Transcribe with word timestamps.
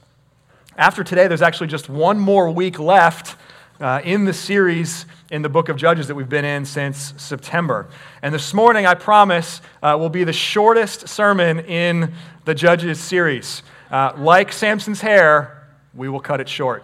After 0.77 1.03
today, 1.03 1.27
there's 1.27 1.41
actually 1.41 1.65
just 1.65 1.89
one 1.89 2.19
more 2.19 2.51
week 2.51 2.77
left 2.77 3.37
uh, 3.79 4.01
in 4.03 4.25
the 4.25 4.33
series 4.33 5.05
in 5.31 5.41
the 5.41 5.49
book 5.49 5.69
of 5.69 5.75
Judges 5.75 6.07
that 6.07 6.15
we've 6.15 6.29
been 6.29 6.45
in 6.45 6.65
since 6.65 7.13
September. 7.17 7.87
And 8.21 8.33
this 8.33 8.53
morning, 8.53 8.85
I 8.85 8.93
promise, 8.93 9.61
uh, 9.81 9.97
will 9.99 10.09
be 10.09 10.23
the 10.23 10.33
shortest 10.33 11.07
sermon 11.07 11.59
in 11.59 12.13
the 12.45 12.55
Judges 12.55 12.99
series. 12.99 13.63
Uh, 13.91 14.13
like 14.17 14.53
Samson's 14.53 15.01
hair, 15.01 15.67
we 15.93 16.09
will 16.09 16.19
cut 16.19 16.39
it 16.39 16.49
short. 16.49 16.83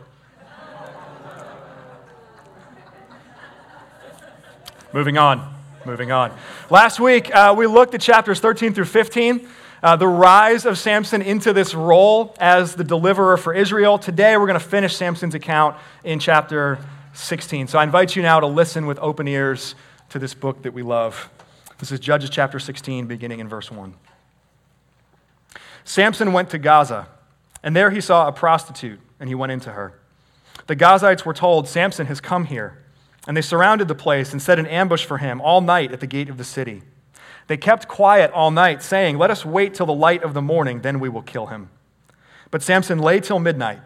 moving 4.94 5.18
on, 5.18 5.54
moving 5.86 6.12
on. 6.12 6.36
Last 6.70 7.00
week, 7.00 7.34
uh, 7.34 7.54
we 7.58 7.68
looked 7.68 7.94
at 7.94 8.02
chapters 8.02 8.40
13 8.40 8.74
through 8.74 8.86
15. 8.86 9.48
Uh, 9.84 9.96
the 9.96 10.08
rise 10.08 10.66
of 10.66 10.78
Samson 10.78 11.24
into 11.24 11.54
this 11.54 11.74
role 11.74 12.36
as 12.40 12.76
the 12.76 12.84
deliverer 12.84 13.36
for 13.36 13.52
Israel. 13.52 13.98
Today, 13.98 14.38
we're 14.38 14.46
going 14.46 14.60
to 14.60 14.66
finish 14.66 14.96
Samson's 14.96 15.34
account 15.34 15.76
in 16.04 16.20
chapter 16.20 16.78
16. 17.14 17.68
So 17.68 17.80
I 17.80 17.84
invite 17.84 18.16
you 18.16 18.22
now 18.22 18.40
to 18.40 18.48
listen 18.48 18.86
with 18.86 19.00
open 19.00 19.28
ears 19.28 19.74
to 20.10 20.20
this 20.20 20.36
book 20.36 20.62
that 20.64 20.74
we 20.74 20.84
love. 20.84 21.30
This 21.80 21.92
is 21.92 22.00
Judges 22.00 22.30
chapter 22.30 22.60
16, 22.60 23.08
beginning 23.08 23.40
in 23.40 23.48
verse 23.48 23.72
1. 23.72 23.96
Samson 25.84 26.32
went 26.32 26.52
to 26.52 26.60
Gaza, 26.60 27.08
and 27.64 27.76
there 27.76 27.90
he 27.90 28.02
saw 28.02 28.28
a 28.28 28.32
prostitute, 28.32 29.00
and 29.20 29.30
he 29.30 29.34
went 29.34 29.52
into 29.52 29.72
her. 29.72 30.00
The 30.68 30.76
Gazites 30.76 31.26
were 31.26 31.34
told, 31.34 31.68
Samson 31.68 32.06
has 32.06 32.22
come 32.22 32.46
here. 32.46 32.78
And 33.28 33.36
they 33.36 33.42
surrounded 33.42 33.88
the 33.88 33.96
place 33.96 34.32
and 34.32 34.42
set 34.42 34.60
an 34.60 34.68
ambush 34.68 35.06
for 35.06 35.18
him 35.18 35.42
all 35.42 35.62
night 35.62 35.92
at 35.92 36.00
the 36.00 36.08
gate 36.08 36.30
of 36.30 36.38
the 36.38 36.44
city. 36.44 36.84
They 37.52 37.58
kept 37.58 37.90
quiet 37.90 38.32
all 38.32 38.50
night, 38.50 38.82
saying, 38.82 39.18
Let 39.18 39.30
us 39.30 39.46
wait 39.46 39.74
till 39.74 39.86
the 39.86 39.92
light 39.92 40.24
of 40.24 40.34
the 40.34 40.42
morning, 40.42 40.84
then 40.84 41.02
we 41.02 41.10
will 41.10 41.22
kill 41.22 41.48
him. 41.48 41.70
But 42.50 42.64
Samson 42.64 42.98
lay 42.98 43.20
till 43.20 43.40
midnight, 43.40 43.82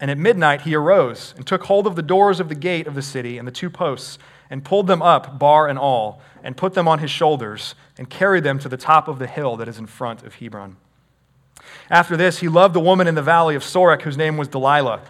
and 0.00 0.10
at 0.10 0.16
midnight 0.16 0.62
he 0.62 0.74
arose 0.74 1.34
and 1.36 1.46
took 1.46 1.64
hold 1.64 1.86
of 1.86 1.96
the 1.96 2.02
doors 2.02 2.40
of 2.40 2.48
the 2.48 2.54
gate 2.54 2.86
of 2.86 2.94
the 2.94 3.02
city 3.02 3.36
and 3.36 3.46
the 3.46 3.52
two 3.52 3.68
posts, 3.68 4.18
and 4.48 4.64
pulled 4.64 4.86
them 4.86 5.02
up, 5.02 5.38
bar 5.38 5.68
and 5.68 5.78
all, 5.78 6.22
and 6.42 6.56
put 6.56 6.72
them 6.72 6.88
on 6.88 7.00
his 7.00 7.10
shoulders, 7.10 7.74
and 7.98 8.08
carried 8.08 8.42
them 8.42 8.58
to 8.58 8.70
the 8.70 8.78
top 8.78 9.06
of 9.06 9.18
the 9.18 9.26
hill 9.26 9.54
that 9.58 9.68
is 9.68 9.76
in 9.76 9.84
front 9.84 10.22
of 10.22 10.36
Hebron. 10.36 10.78
After 11.90 12.16
this, 12.16 12.38
he 12.38 12.48
loved 12.48 12.74
the 12.74 12.80
woman 12.80 13.06
in 13.06 13.16
the 13.16 13.22
valley 13.22 13.54
of 13.54 13.62
Sorek, 13.62 14.00
whose 14.00 14.16
name 14.16 14.38
was 14.38 14.48
Delilah. 14.48 15.02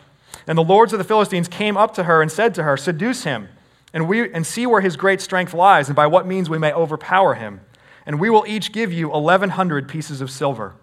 And 0.48 0.58
the 0.58 0.64
lords 0.64 0.92
of 0.92 0.98
the 0.98 1.04
Philistines 1.04 1.46
came 1.46 1.76
up 1.76 1.94
to 1.94 2.02
her 2.02 2.22
and 2.22 2.32
said 2.32 2.56
to 2.56 2.64
her, 2.64 2.76
Seduce 2.76 3.22
him, 3.22 3.50
and, 3.94 4.08
we, 4.08 4.32
and 4.32 4.44
see 4.44 4.66
where 4.66 4.80
his 4.80 4.96
great 4.96 5.20
strength 5.20 5.54
lies, 5.54 5.88
and 5.88 5.94
by 5.94 6.08
what 6.08 6.26
means 6.26 6.50
we 6.50 6.58
may 6.58 6.72
overpower 6.72 7.34
him 7.34 7.60
and 8.06 8.20
we 8.20 8.30
will 8.30 8.44
each 8.46 8.72
give 8.72 8.92
you 8.92 9.08
1,100 9.08 9.88
pieces 9.88 10.20
of 10.20 10.30
silver. 10.30 10.74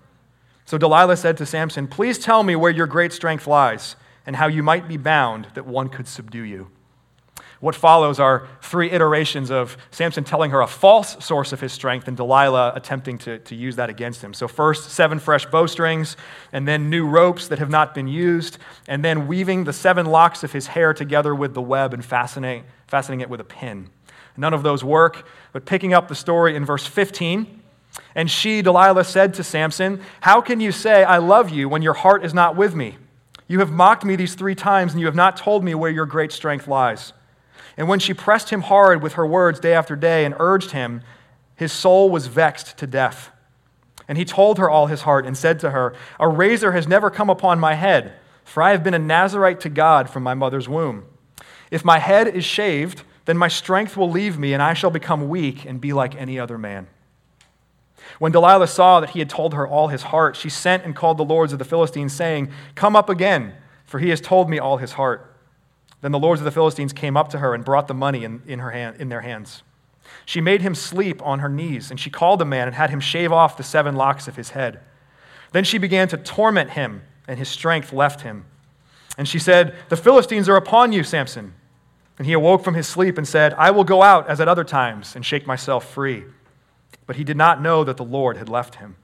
So 0.65 0.77
Delilah 0.77 1.17
said 1.17 1.37
to 1.37 1.45
Samson, 1.45 1.87
Please 1.87 2.19
tell 2.19 2.43
me 2.43 2.55
where 2.55 2.71
your 2.71 2.87
great 2.87 3.13
strength 3.13 3.47
lies, 3.47 3.95
and 4.25 4.35
how 4.35 4.47
you 4.47 4.61
might 4.61 4.87
be 4.87 4.97
bound 4.97 5.47
that 5.53 5.65
one 5.65 5.87
could 5.89 6.07
subdue 6.07 6.43
you. 6.43 6.69
What 7.59 7.73
follows 7.73 8.19
are 8.19 8.47
three 8.61 8.91
iterations 8.91 9.49
of 9.49 9.77
Samson 9.89 10.23
telling 10.23 10.51
her 10.51 10.61
a 10.61 10.67
false 10.67 11.23
source 11.25 11.53
of 11.53 11.59
his 11.59 11.73
strength 11.73 12.07
and 12.07 12.15
Delilah 12.15 12.73
attempting 12.75 13.17
to, 13.19 13.39
to 13.39 13.55
use 13.55 13.75
that 13.77 13.89
against 13.89 14.23
him. 14.23 14.33
So, 14.35 14.47
first, 14.47 14.91
seven 14.91 15.17
fresh 15.17 15.45
bowstrings, 15.47 16.17
and 16.51 16.67
then 16.67 16.89
new 16.91 17.07
ropes 17.07 17.47
that 17.47 17.57
have 17.57 17.69
not 17.69 17.95
been 17.95 18.07
used, 18.07 18.59
and 18.87 19.03
then 19.03 19.27
weaving 19.27 19.63
the 19.63 19.73
seven 19.73 20.05
locks 20.05 20.43
of 20.43 20.51
his 20.51 20.67
hair 20.67 20.93
together 20.93 21.33
with 21.33 21.55
the 21.55 21.61
web 21.61 21.93
and 21.93 22.05
fastening, 22.05 22.63
fastening 22.85 23.21
it 23.21 23.29
with 23.29 23.41
a 23.41 23.45
pin. 23.45 23.89
None 24.37 24.53
of 24.53 24.61
those 24.61 24.83
work. 24.83 25.27
But 25.51 25.65
picking 25.65 25.93
up 25.93 26.07
the 26.07 26.15
story 26.15 26.55
in 26.55 26.63
verse 26.63 26.85
15, 26.85 27.63
and 28.13 28.29
she, 28.29 28.61
Delilah, 28.61 29.03
said 29.03 29.33
to 29.35 29.43
Samson, 29.43 30.01
How 30.21 30.41
can 30.41 30.59
you 30.59 30.71
say, 30.71 31.03
I 31.03 31.17
love 31.17 31.49
you, 31.49 31.67
when 31.67 31.81
your 31.81 31.95
heart 31.95 32.23
is 32.23 32.35
not 32.35 32.55
with 32.55 32.75
me? 32.75 32.97
You 33.47 33.59
have 33.59 33.71
mocked 33.71 34.05
me 34.05 34.15
these 34.15 34.35
three 34.35 34.55
times, 34.55 34.91
and 34.91 34.99
you 34.99 35.07
have 35.07 35.15
not 35.15 35.37
told 35.37 35.63
me 35.63 35.73
where 35.73 35.89
your 35.89 36.05
great 36.05 36.31
strength 36.31 36.67
lies. 36.67 37.13
And 37.77 37.87
when 37.87 37.99
she 37.99 38.13
pressed 38.13 38.49
him 38.49 38.61
hard 38.61 39.03
with 39.03 39.13
her 39.13 39.25
words 39.25 39.59
day 39.59 39.73
after 39.73 39.95
day 39.95 40.25
and 40.25 40.35
urged 40.39 40.71
him, 40.71 41.01
his 41.55 41.71
soul 41.71 42.09
was 42.09 42.27
vexed 42.27 42.77
to 42.77 42.87
death. 42.87 43.31
And 44.07 44.17
he 44.17 44.25
told 44.25 44.57
her 44.57 44.69
all 44.69 44.87
his 44.87 45.01
heart 45.01 45.25
and 45.25 45.37
said 45.37 45.59
to 45.59 45.71
her, 45.71 45.93
A 46.19 46.27
razor 46.27 46.71
has 46.71 46.87
never 46.87 47.09
come 47.09 47.29
upon 47.29 47.59
my 47.59 47.75
head, 47.75 48.13
for 48.43 48.63
I 48.63 48.71
have 48.71 48.83
been 48.83 48.93
a 48.93 48.99
Nazarite 48.99 49.59
to 49.61 49.69
God 49.69 50.09
from 50.09 50.23
my 50.23 50.33
mother's 50.33 50.67
womb. 50.67 51.05
If 51.69 51.85
my 51.85 51.99
head 51.99 52.27
is 52.27 52.45
shaved, 52.45 53.03
then 53.25 53.37
my 53.37 53.49
strength 53.49 53.97
will 53.97 54.09
leave 54.09 54.39
me, 54.39 54.53
and 54.53 54.63
I 54.63 54.73
shall 54.73 54.89
become 54.89 55.27
weak 55.27 55.65
and 55.65 55.81
be 55.81 55.93
like 55.93 56.15
any 56.15 56.39
other 56.39 56.57
man. 56.57 56.87
When 58.19 58.31
Delilah 58.31 58.67
saw 58.67 59.01
that 59.01 59.11
he 59.11 59.19
had 59.19 59.29
told 59.29 59.53
her 59.53 59.67
all 59.67 59.89
his 59.89 60.03
heart, 60.03 60.35
she 60.37 60.49
sent 60.49 60.85
and 60.85 60.95
called 60.95 61.17
the 61.17 61.25
lords 61.25 61.51
of 61.51 61.59
the 61.59 61.65
Philistines, 61.65 62.13
saying, 62.13 62.51
Come 62.75 62.95
up 62.95 63.09
again, 63.09 63.53
for 63.83 63.99
he 63.99 64.09
has 64.09 64.21
told 64.21 64.49
me 64.49 64.59
all 64.59 64.77
his 64.77 64.93
heart. 64.93 65.36
Then 66.01 66.11
the 66.11 66.19
lords 66.19 66.41
of 66.41 66.45
the 66.45 66.51
Philistines 66.51 66.93
came 66.93 67.17
up 67.17 67.29
to 67.29 67.39
her 67.39 67.53
and 67.53 67.65
brought 67.65 67.87
the 67.87 67.93
money 67.93 68.23
in, 68.23 68.41
in, 68.45 68.59
her 68.59 68.71
hand, 68.71 68.97
in 68.99 69.09
their 69.09 69.21
hands. 69.21 69.63
She 70.25 70.41
made 70.41 70.61
him 70.61 70.75
sleep 70.75 71.21
on 71.25 71.39
her 71.39 71.49
knees, 71.49 71.89
and 71.89 71.99
she 71.99 72.09
called 72.09 72.39
the 72.39 72.45
man 72.45 72.67
and 72.67 72.75
had 72.75 72.89
him 72.89 72.99
shave 72.99 73.31
off 73.31 73.57
the 73.57 73.63
seven 73.63 73.95
locks 73.95 74.27
of 74.27 74.35
his 74.35 74.51
head. 74.51 74.79
Then 75.51 75.63
she 75.63 75.77
began 75.77 76.07
to 76.09 76.17
torment 76.17 76.71
him, 76.71 77.01
and 77.27 77.39
his 77.39 77.49
strength 77.49 77.91
left 77.91 78.21
him. 78.21 78.45
And 79.17 79.27
she 79.27 79.39
said, 79.39 79.75
The 79.89 79.97
Philistines 79.97 80.47
are 80.47 80.55
upon 80.55 80.91
you, 80.91 81.03
Samson. 81.03 81.53
And 82.17 82.25
he 82.25 82.33
awoke 82.33 82.63
from 82.63 82.73
his 82.73 82.87
sleep 82.87 83.17
and 83.17 83.27
said, 83.27 83.53
I 83.53 83.71
will 83.71 83.83
go 83.83 84.01
out 84.01 84.27
as 84.27 84.39
at 84.39 84.47
other 84.47 84.63
times 84.63 85.15
and 85.15 85.25
shake 85.25 85.45
myself 85.45 85.89
free. 85.91 86.23
But 87.05 87.15
he 87.15 87.23
did 87.23 87.37
not 87.37 87.61
know 87.61 87.83
that 87.83 87.97
the 87.97 88.03
Lord 88.03 88.37
had 88.37 88.49
left 88.49 88.75
him. 88.75 88.95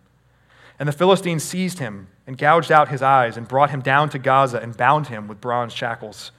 And 0.80 0.90
the 0.90 0.94
Philistines 0.94 1.44
seized 1.44 1.80
him 1.80 2.08
and 2.26 2.38
gouged 2.38 2.72
out 2.72 2.90
his 2.90 3.02
eyes 3.02 3.38
and 3.38 3.48
brought 3.48 3.70
him 3.70 3.82
down 3.82 4.10
to 4.10 4.20
Gaza 4.20 4.58
and 4.58 4.76
bound 4.76 5.08
him 5.08 5.28
with 5.28 5.42
bronze 5.42 5.74
shackles. 5.74 6.32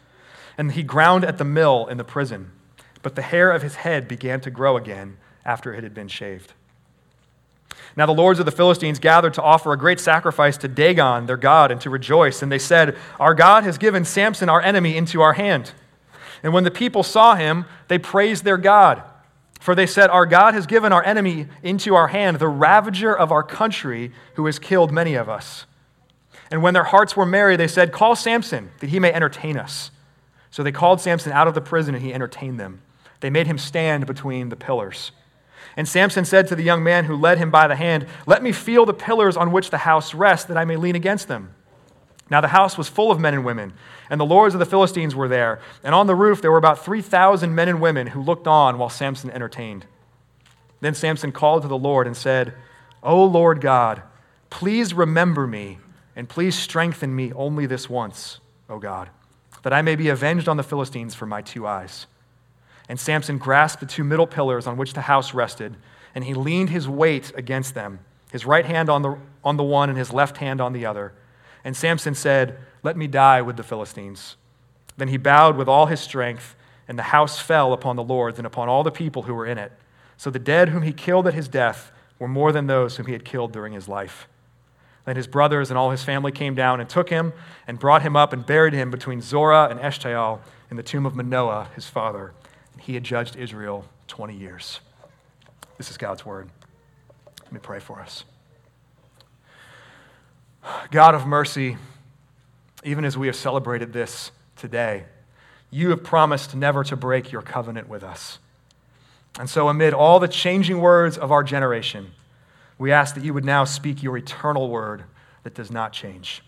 And 0.56 0.72
he 0.72 0.82
ground 0.82 1.25
at 1.25 1.38
the 1.38 1.44
mill 1.44 1.87
in 1.87 1.97
the 1.97 2.04
prison. 2.04 2.50
But 3.03 3.16
the 3.16 3.22
hair 3.22 3.50
of 3.50 3.62
his 3.62 3.76
head 3.76 4.09
began 4.09 4.41
to 4.42 4.50
grow 4.50 4.76
again 4.76 5.19
after 5.44 5.75
it 5.75 5.84
had 5.84 5.94
been 5.94 6.09
shaved. 6.09 6.54
Now 7.97 8.06
the 8.06 8.12
lords 8.12 8.41
of 8.41 8.47
the 8.47 8.53
Philistines 8.53 8.98
gathered 8.98 9.34
to 9.34 9.43
offer 9.43 9.72
a 9.72 9.78
great 9.78 10.00
sacrifice 10.00 10.56
to 10.59 10.69
Dagon, 10.69 11.26
their 11.26 11.37
God, 11.37 11.70
and 11.70 11.81
to 11.82 11.91
rejoice. 11.91 12.43
And 12.43 12.50
they 12.50 12.59
said, 12.59 12.97
Our 13.20 13.34
God 13.34 13.64
has 13.64 13.78
given 13.78 14.04
Samson, 14.04 14.48
our 14.48 14.60
enemy, 14.60 14.97
into 14.97 15.20
our 15.20 15.34
hand. 15.34 15.72
And 16.43 16.53
when 16.53 16.64
the 16.64 16.70
people 16.70 17.03
saw 17.03 17.34
him, 17.37 17.64
they 17.88 17.98
praised 17.98 18.44
their 18.44 18.59
God. 18.59 19.03
For 19.60 19.75
they 19.75 19.87
said, 19.87 20.10
Our 20.10 20.26
God 20.26 20.54
has 20.54 20.66
given 20.66 20.93
our 20.93 21.04
enemy 21.04 21.47
into 21.62 21.94
our 21.94 22.09
hand, 22.09 22.38
the 22.38 22.48
ravager 22.48 23.16
of 23.16 23.32
our 23.32 23.43
country, 23.43 24.12
who 24.34 24.47
has 24.47 24.59
killed 24.59 24.93
many 24.93 25.14
of 25.14 25.28
us. 25.28 25.66
And 26.50 26.62
when 26.62 26.75
their 26.75 26.84
hearts 26.84 27.16
were 27.16 27.26
merry, 27.26 27.56
they 27.56 27.69
said, 27.69 27.93
Call 27.93 28.16
Samson, 28.16 28.70
that 28.81 28.91
he 28.91 29.00
may 29.00 29.12
entertain 29.12 29.56
us. 29.56 29.91
So 30.54 30.62
they 30.62 30.70
called 30.70 31.00
Samson 31.00 31.32
out 31.32 31.48
of 31.48 31.54
the 31.54 31.60
prison, 31.60 31.97
and 31.97 32.04
he 32.04 32.15
entertained 32.15 32.60
them. 32.60 32.81
They 33.19 33.28
made 33.28 33.48
him 33.48 33.59
stand 33.59 34.06
between 34.06 34.50
the 34.50 34.56
pillars. 34.56 35.10
And 35.76 35.88
Samson 35.88 36.25
said 36.25 36.47
to 36.47 36.54
the 36.54 36.62
young 36.62 36.84
man 36.84 37.06
who 37.06 37.16
led 37.16 37.38
him 37.38 37.50
by 37.50 37.66
the 37.66 37.75
hand, 37.75 38.06
Let 38.25 38.41
me 38.41 38.53
feel 38.53 38.87
the 38.87 38.94
pillars 38.94 39.37
on 39.37 39.50
which 39.50 39.70
the 39.70 39.78
house 39.78 40.14
rests, 40.14 40.47
that 40.47 40.56
I 40.56 40.64
may 40.64 40.76
lean 40.76 40.94
against 40.94 41.26
them. 41.26 41.53
Now 42.31 42.41
the 42.41 42.47
house 42.47 42.78
was 42.78 42.88
full 42.88 43.10
of 43.10 43.19
men 43.19 43.34
and 43.34 43.44
women, 43.44 43.72
and 44.09 44.20
the 44.20 44.25
lords 44.25 44.54
of 44.54 44.60
the 44.60 44.64
Philistines 44.64 45.12
were 45.12 45.26
there. 45.26 45.60
And 45.82 45.93
on 45.93 46.06
the 46.06 46.14
roof 46.14 46.41
there 46.41 46.53
were 46.53 46.56
about 46.56 46.84
3,000 46.84 47.52
men 47.52 47.69
and 47.69 47.81
women 47.81 48.06
who 48.06 48.23
looked 48.23 48.46
on 48.46 48.79
while 48.79 48.88
Samson 48.88 49.32
entertained. 49.32 49.87
Then 50.81 50.94
Samson 50.94 51.32
called 51.32 51.62
to 51.62 51.69
the 51.69 51.76
Lord 51.76 52.06
and 52.06 52.17
said, 52.17 52.55
O 53.02 53.25
Lord 53.25 53.61
God, 53.61 54.05
please 54.50 54.94
remember 54.94 55.49
me, 55.49 55.79
and 56.14 56.29
please 56.29 56.56
strengthen 56.56 57.17
me 57.17 57.32
only 57.32 57.67
this 57.67 57.90
once, 57.90 58.38
O 58.70 58.79
God, 58.79 59.11
that 59.64 59.72
I 59.72 59.81
may 59.81 59.96
be 59.96 60.11
avenged 60.11 60.46
on 60.46 60.58
the 60.58 60.62
Philistines 60.62 61.14
for 61.14 61.25
my 61.25 61.40
two 61.40 61.66
eyes. 61.66 62.06
And 62.87 63.00
Samson 63.00 63.38
grasped 63.38 63.81
the 63.81 63.87
two 63.87 64.05
middle 64.05 64.26
pillars 64.26 64.66
on 64.66 64.76
which 64.76 64.93
the 64.93 65.00
house 65.00 65.32
rested, 65.32 65.76
and 66.14 66.22
he 66.22 66.34
leaned 66.34 66.69
his 66.69 66.87
weight 66.87 67.32
against 67.34 67.75
them, 67.75 68.00
his 68.31 68.44
right 68.44 68.66
hand 68.66 68.90
on 68.90 69.00
the, 69.00 69.16
on 69.43 69.56
the 69.56 69.64
one 69.64 69.88
and 69.88 69.96
his 69.96 70.12
left 70.12 70.37
hand 70.37 70.61
on 70.61 70.75
the 70.75 70.84
other. 70.84 71.14
And 71.64 71.75
Samson 71.75 72.14
said, 72.14 72.58
Let 72.82 72.99
me 72.99 73.06
die 73.06 73.40
with 73.40 73.56
the 73.56 73.62
Philistines. 73.62 74.37
Then 74.99 75.08
he 75.08 75.16
bowed 75.16 75.56
with 75.56 75.67
all 75.67 75.87
his 75.87 76.00
strength, 76.00 76.55
and 76.87 76.99
the 76.99 77.05
house 77.05 77.40
fell 77.40 77.72
upon 77.72 77.96
the 77.96 78.02
Lord 78.02 78.37
and 78.37 78.46
upon 78.46 78.69
all 78.69 78.82
the 78.82 78.90
people 78.90 79.22
who 79.22 79.34
were 79.34 79.46
in 79.46 79.56
it. 79.56 79.72
So 80.19 80.28
the 80.28 80.38
dead 80.38 80.69
whom 80.69 80.82
he 80.82 80.93
killed 80.93 81.26
at 81.26 81.32
his 81.32 81.49
death 81.49 81.90
were 82.19 82.28
more 82.28 82.52
than 82.52 82.67
those 82.67 82.99
whom 82.99 83.06
he 83.06 83.14
had 83.14 83.25
killed 83.25 83.52
during 83.52 83.72
his 83.72 83.88
life. 83.88 84.28
Then 85.05 85.17
his 85.17 85.27
brothers 85.27 85.71
and 85.71 85.79
all 85.79 85.91
his 85.91 86.03
family 86.03 86.33
came 86.33 86.55
down 86.55 86.81
and 86.81 86.89
took 86.89 87.11
him 87.11 87.33
and 87.67 87.79
brought 87.79 88.03
him 88.03 88.17
up 88.17 88.33
and 88.33 88.45
buried 88.45 88.73
him 88.73 88.91
between 88.91 89.21
Zorah 89.21 89.69
and 89.71 89.79
Eshtaol 89.81 90.41
in 90.71 90.77
the 90.77 90.83
tomb 90.83 91.05
of 91.05 91.15
Manoah, 91.15 91.69
his 91.75 91.87
father. 91.87 92.33
And 92.73 92.81
he 92.81 92.95
had 92.95 93.05
judged 93.05 93.37
Israel 93.37 93.85
20 94.09 94.35
years. 94.35 94.81
This 95.77 95.91
is 95.91 95.97
God's 95.97 96.25
word. 96.25 96.49
Let 97.43 97.53
me 97.53 97.61
pray 97.61 97.81
for 97.81 98.01
us. 98.01 98.25
God 100.91 101.15
of 101.15 101.27
mercy, 101.27 101.77
even 102.83 103.05
as 103.05 103.19
we 103.19 103.27
have 103.27 103.37
celebrated 103.37 103.93
this 103.93 104.31
today, 104.56 105.05
you 105.71 105.91
have 105.91 106.03
promised 106.03 106.55
never 106.55 106.85
to 106.85 106.97
break 106.97 107.33
your 107.33 107.43
covenant 107.43 107.89
with 107.89 108.03
us. 108.03 108.39
And 109.39 109.51
so, 109.51 109.69
amid 109.69 109.93
all 109.93 110.21
the 110.21 110.29
changing 110.29 110.81
words 110.81 111.19
of 111.19 111.33
our 111.33 111.43
generation, 111.43 112.12
we 112.79 112.93
ask 112.93 113.15
that 113.15 113.25
you 113.25 113.35
would 113.35 113.44
now 113.44 113.65
speak 113.65 114.03
your 114.03 114.17
eternal 114.17 114.69
word 114.69 115.05
that 115.43 115.55
does 115.55 115.71
not 115.71 115.93
change. 115.93 116.43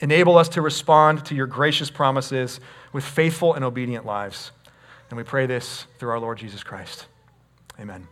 Enable 0.00 0.36
us 0.36 0.48
to 0.50 0.60
respond 0.60 1.24
to 1.26 1.34
your 1.34 1.46
gracious 1.46 1.90
promises 1.90 2.60
with 2.92 3.04
faithful 3.04 3.54
and 3.54 3.64
obedient 3.64 4.04
lives. 4.04 4.52
And 5.08 5.16
we 5.16 5.22
pray 5.22 5.46
this 5.46 5.86
through 5.98 6.10
our 6.10 6.20
Lord 6.20 6.38
Jesus 6.38 6.62
Christ. 6.62 7.06
Amen. 7.80 8.06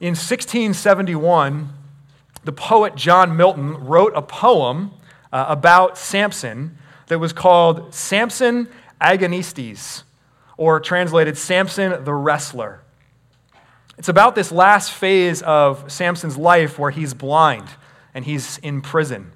In 0.00 0.12
1671, 0.12 1.68
the 2.44 2.52
poet 2.52 2.94
John 2.94 3.36
Milton 3.36 3.84
wrote 3.84 4.12
a 4.16 4.22
poem 4.22 4.92
uh, 5.32 5.44
about 5.48 5.98
Samson 5.98 6.78
that 7.08 7.18
was 7.18 7.32
called 7.32 7.94
Samson 7.94 8.68
Agonistes, 9.00 10.04
or 10.56 10.80
translated 10.80 11.36
Samson 11.36 12.04
the 12.04 12.14
Wrestler. 12.14 12.80
It's 14.00 14.08
about 14.08 14.34
this 14.34 14.50
last 14.50 14.92
phase 14.92 15.42
of 15.42 15.92
Samson's 15.92 16.38
life 16.38 16.78
where 16.78 16.90
he's 16.90 17.12
blind 17.12 17.68
and 18.14 18.24
he's 18.24 18.56
in 18.56 18.80
prison. 18.80 19.30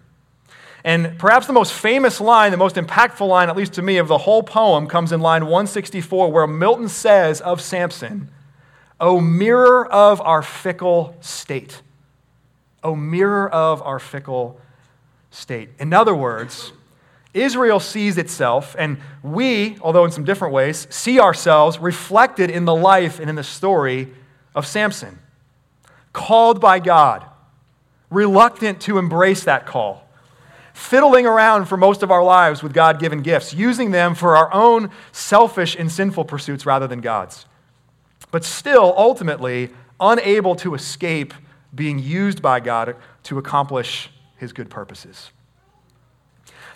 And 0.82 1.19
perhaps 1.19 1.46
the 1.46 1.52
most 1.52 1.75
famous 1.75 2.19
line, 2.19 2.50
the 2.50 2.56
most 2.56 2.76
impactful 2.76 3.28
line, 3.28 3.50
at 3.50 3.58
least 3.58 3.75
to 3.75 3.82
me, 3.82 3.99
of 3.99 4.08
the 4.08 4.16
whole 4.16 4.43
poem 4.43 4.87
comes 4.87 5.12
in 5.12 5.20
line 5.20 5.43
164, 5.43 6.32
where 6.32 6.46
Milton 6.46 6.88
says 6.88 7.43
of 7.43 7.61
Samson, 7.61 8.31
O 8.99 9.20
mirror 9.20 9.87
of 9.87 10.22
our 10.22 10.40
fickle 10.40 11.14
state. 11.20 11.82
O 12.82 12.96
mirror 12.96 13.46
of 13.50 13.82
our 13.82 13.99
fickle 13.99 14.58
state. 15.31 15.69
In 15.78 15.93
other 15.93 16.14
words, 16.14 16.72
Israel 17.34 17.81
sees 17.81 18.17
itself, 18.17 18.75
and 18.78 18.96
we, 19.22 19.76
although 19.82 20.06
in 20.06 20.10
some 20.10 20.25
different 20.25 20.55
ways, 20.55 20.87
see 20.88 21.20
ourselves 21.20 21.78
reflected 21.78 22.49
in 22.49 22.64
the 22.64 22.75
life 22.75 23.20
and 23.20 23.28
in 23.28 23.37
the 23.37 23.44
story 23.44 24.08
of 24.54 24.66
Samson, 24.66 25.18
called 26.12 26.60
by 26.60 26.78
God, 26.78 27.24
reluctant 28.10 28.80
to 28.82 28.98
embrace 28.98 29.44
that 29.44 29.66
call, 29.66 30.08
fiddling 30.72 31.26
around 31.26 31.66
for 31.66 31.76
most 31.76 32.02
of 32.02 32.10
our 32.10 32.22
lives 32.22 32.62
with 32.62 32.72
God 32.72 33.00
given 33.00 33.22
gifts, 33.22 33.52
using 33.52 33.90
them 33.90 34.14
for 34.14 34.36
our 34.36 34.52
own 34.52 34.90
selfish 35.12 35.76
and 35.76 35.90
sinful 35.90 36.24
pursuits 36.24 36.64
rather 36.66 36.86
than 36.86 37.00
God's, 37.00 37.46
but 38.30 38.44
still 38.44 38.94
ultimately 38.96 39.70
unable 40.00 40.54
to 40.56 40.74
escape 40.74 41.34
being 41.74 41.98
used 41.98 42.40
by 42.40 42.60
God 42.60 42.96
to 43.24 43.38
accomplish 43.38 44.10
his 44.36 44.52
good 44.52 44.70
purposes. 44.70 45.30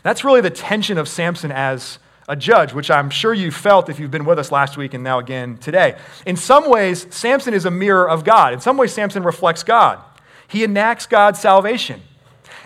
That's 0.02 0.24
really 0.24 0.40
the 0.40 0.50
tension 0.50 0.98
of 0.98 1.08
Samson 1.08 1.52
as 1.52 1.98
a 2.28 2.36
judge, 2.36 2.74
which 2.74 2.90
I'm 2.90 3.08
sure 3.08 3.32
you 3.32 3.50
felt 3.50 3.88
if 3.88 3.98
you've 3.98 4.10
been 4.10 4.26
with 4.26 4.38
us 4.38 4.52
last 4.52 4.76
week 4.76 4.92
and 4.92 5.02
now 5.02 5.18
again 5.18 5.56
today. 5.56 5.96
In 6.26 6.36
some 6.36 6.68
ways, 6.68 7.06
Samson 7.10 7.54
is 7.54 7.64
a 7.64 7.70
mirror 7.70 8.08
of 8.08 8.22
God. 8.22 8.52
In 8.52 8.60
some 8.60 8.76
ways, 8.76 8.92
Samson 8.92 9.22
reflects 9.22 9.62
God. 9.62 9.98
He 10.46 10.62
enacts 10.62 11.06
God's 11.06 11.40
salvation. 11.40 12.02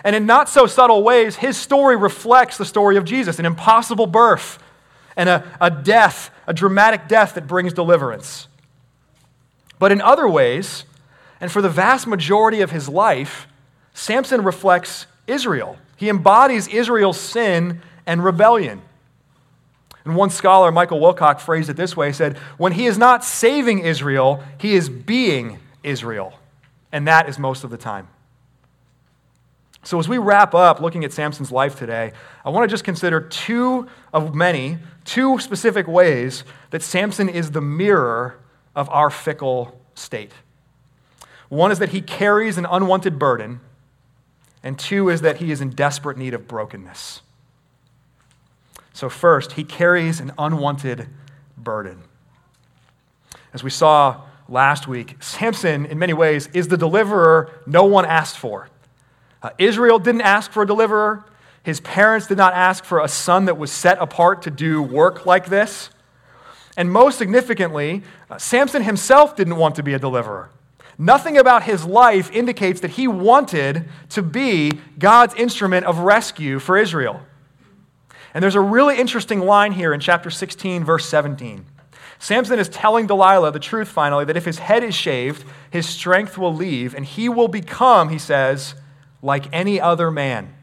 And 0.03 0.15
in 0.17 0.25
not 0.25 0.49
so 0.49 0.67
subtle 0.67 1.01
ways, 1.01 1.37
his 1.37 1.57
story 1.57 1.95
reflects 1.95 2.57
the 2.57 2.65
story 2.65 2.97
of 2.97 3.05
Jesus 3.05 3.39
an 3.39 3.45
impossible 3.45 4.05
birth 4.05 4.59
and 5.15 5.29
a, 5.29 5.57
a 5.61 5.71
death, 5.71 6.29
a 6.45 6.53
dramatic 6.53 7.07
death 7.07 7.35
that 7.35 7.47
brings 7.47 7.71
deliverance. 7.71 8.47
But 9.79 9.93
in 9.93 10.01
other 10.01 10.27
ways, 10.27 10.83
and 11.39 11.49
for 11.51 11.61
the 11.61 11.69
vast 11.69 12.05
majority 12.05 12.61
of 12.61 12.71
his 12.71 12.89
life, 12.89 13.47
Samson 13.93 14.43
reflects 14.43 15.05
Israel. 15.25 15.77
He 15.95 16.09
embodies 16.09 16.67
Israel's 16.67 17.19
sin 17.19 17.81
and 18.05 18.23
rebellion. 18.23 18.81
And 20.05 20.15
one 20.15 20.29
scholar, 20.29 20.71
Michael 20.71 20.99
Wilcock, 20.99 21.39
phrased 21.39 21.69
it 21.69 21.77
this 21.77 21.95
way 21.95 22.07
he 22.07 22.13
said, 22.13 22.37
When 22.57 22.73
he 22.73 22.85
is 22.85 22.97
not 22.97 23.23
saving 23.23 23.79
Israel, 23.79 24.43
he 24.57 24.75
is 24.75 24.89
being 24.89 25.59
Israel. 25.81 26.33
And 26.91 27.07
that 27.07 27.29
is 27.29 27.39
most 27.39 27.63
of 27.63 27.69
the 27.69 27.77
time. 27.77 28.07
So, 29.85 29.99
as 29.99 30.07
we 30.07 30.17
wrap 30.17 30.53
up 30.53 30.79
looking 30.79 31.03
at 31.03 31.11
Samson's 31.11 31.51
life 31.51 31.77
today, 31.77 32.13
I 32.45 32.49
want 32.49 32.69
to 32.69 32.73
just 32.73 32.85
consider 32.85 33.19
two 33.19 33.87
of 34.13 34.33
many, 34.33 34.77
two 35.03 35.39
specific 35.39 35.87
ways 35.87 36.45
that 36.69 36.81
Samson 36.81 37.27
is 37.27 37.51
the 37.51 37.61
mirror 37.61 38.39
of 38.75 38.89
our 38.89 39.09
fickle 39.09 39.77
state. 39.93 40.31
One 41.49 41.71
is 41.71 41.79
that 41.79 41.89
he 41.89 42.01
carries 42.01 42.57
an 42.57 42.65
unwanted 42.65 43.19
burden, 43.19 43.59
and 44.63 44.79
two 44.79 45.09
is 45.09 45.19
that 45.21 45.37
he 45.37 45.51
is 45.51 45.59
in 45.59 45.71
desperate 45.71 46.17
need 46.17 46.33
of 46.33 46.47
brokenness. 46.47 47.21
So, 48.93 49.09
first, 49.09 49.53
he 49.53 49.63
carries 49.63 50.19
an 50.19 50.31
unwanted 50.37 51.07
burden. 51.57 52.03
As 53.53 53.63
we 53.63 53.69
saw 53.69 54.21
last 54.47 54.87
week, 54.87 55.21
Samson, 55.21 55.85
in 55.85 55.97
many 55.97 56.13
ways, 56.13 56.47
is 56.53 56.67
the 56.67 56.77
deliverer 56.77 57.51
no 57.65 57.85
one 57.85 58.05
asked 58.05 58.37
for. 58.37 58.69
Uh, 59.41 59.49
Israel 59.57 59.99
didn't 59.99 60.21
ask 60.21 60.51
for 60.51 60.63
a 60.63 60.67
deliverer. 60.67 61.25
His 61.63 61.79
parents 61.79 62.27
did 62.27 62.37
not 62.37 62.53
ask 62.53 62.83
for 62.83 62.99
a 62.99 63.07
son 63.07 63.45
that 63.45 63.57
was 63.57 63.71
set 63.71 63.97
apart 63.99 64.41
to 64.43 64.51
do 64.51 64.81
work 64.81 65.25
like 65.25 65.47
this. 65.47 65.89
And 66.75 66.91
most 66.91 67.17
significantly, 67.17 68.03
uh, 68.29 68.37
Samson 68.37 68.83
himself 68.83 69.35
didn't 69.35 69.57
want 69.57 69.75
to 69.75 69.83
be 69.83 69.93
a 69.93 69.99
deliverer. 69.99 70.49
Nothing 70.97 71.37
about 71.37 71.63
his 71.63 71.85
life 71.85 72.31
indicates 72.31 72.81
that 72.81 72.91
he 72.91 73.07
wanted 73.07 73.89
to 74.09 74.21
be 74.21 74.71
God's 74.99 75.33
instrument 75.35 75.85
of 75.85 75.99
rescue 75.99 76.59
for 76.59 76.77
Israel. 76.77 77.21
And 78.33 78.41
there's 78.41 78.55
a 78.55 78.61
really 78.61 78.97
interesting 78.97 79.41
line 79.41 79.73
here 79.73 79.93
in 79.93 79.99
chapter 79.99 80.29
16, 80.29 80.83
verse 80.83 81.05
17. 81.05 81.65
Samson 82.19 82.57
is 82.57 82.69
telling 82.69 83.05
Delilah 83.05 83.51
the 83.51 83.59
truth 83.59 83.89
finally 83.89 84.25
that 84.25 84.37
if 84.37 84.45
his 84.45 84.59
head 84.59 84.83
is 84.83 84.95
shaved, 84.95 85.43
his 85.69 85.87
strength 85.87 86.37
will 86.37 86.53
leave, 86.53 86.95
and 86.95 87.05
he 87.05 87.27
will 87.27 87.47
become, 87.47 88.09
he 88.09 88.17
says, 88.17 88.75
like 89.21 89.45
any 89.51 89.79
other 89.79 90.09
man. 90.09 90.53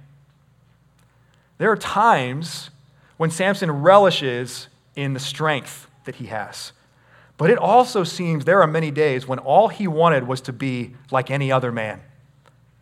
There 1.58 1.70
are 1.70 1.76
times 1.76 2.70
when 3.18 3.30
Samson 3.30 3.70
relishes 3.70 4.68
in 4.96 5.12
the 5.12 5.20
strength 5.20 5.86
that 6.04 6.16
he 6.16 6.26
has. 6.26 6.72
But 7.36 7.50
it 7.50 7.58
also 7.58 8.04
seems 8.04 8.44
there 8.44 8.62
are 8.62 8.66
many 8.66 8.90
days 8.90 9.28
when 9.28 9.38
all 9.38 9.68
he 9.68 9.86
wanted 9.86 10.26
was 10.26 10.40
to 10.42 10.52
be 10.52 10.94
like 11.10 11.30
any 11.30 11.52
other 11.52 11.70
man, 11.70 12.00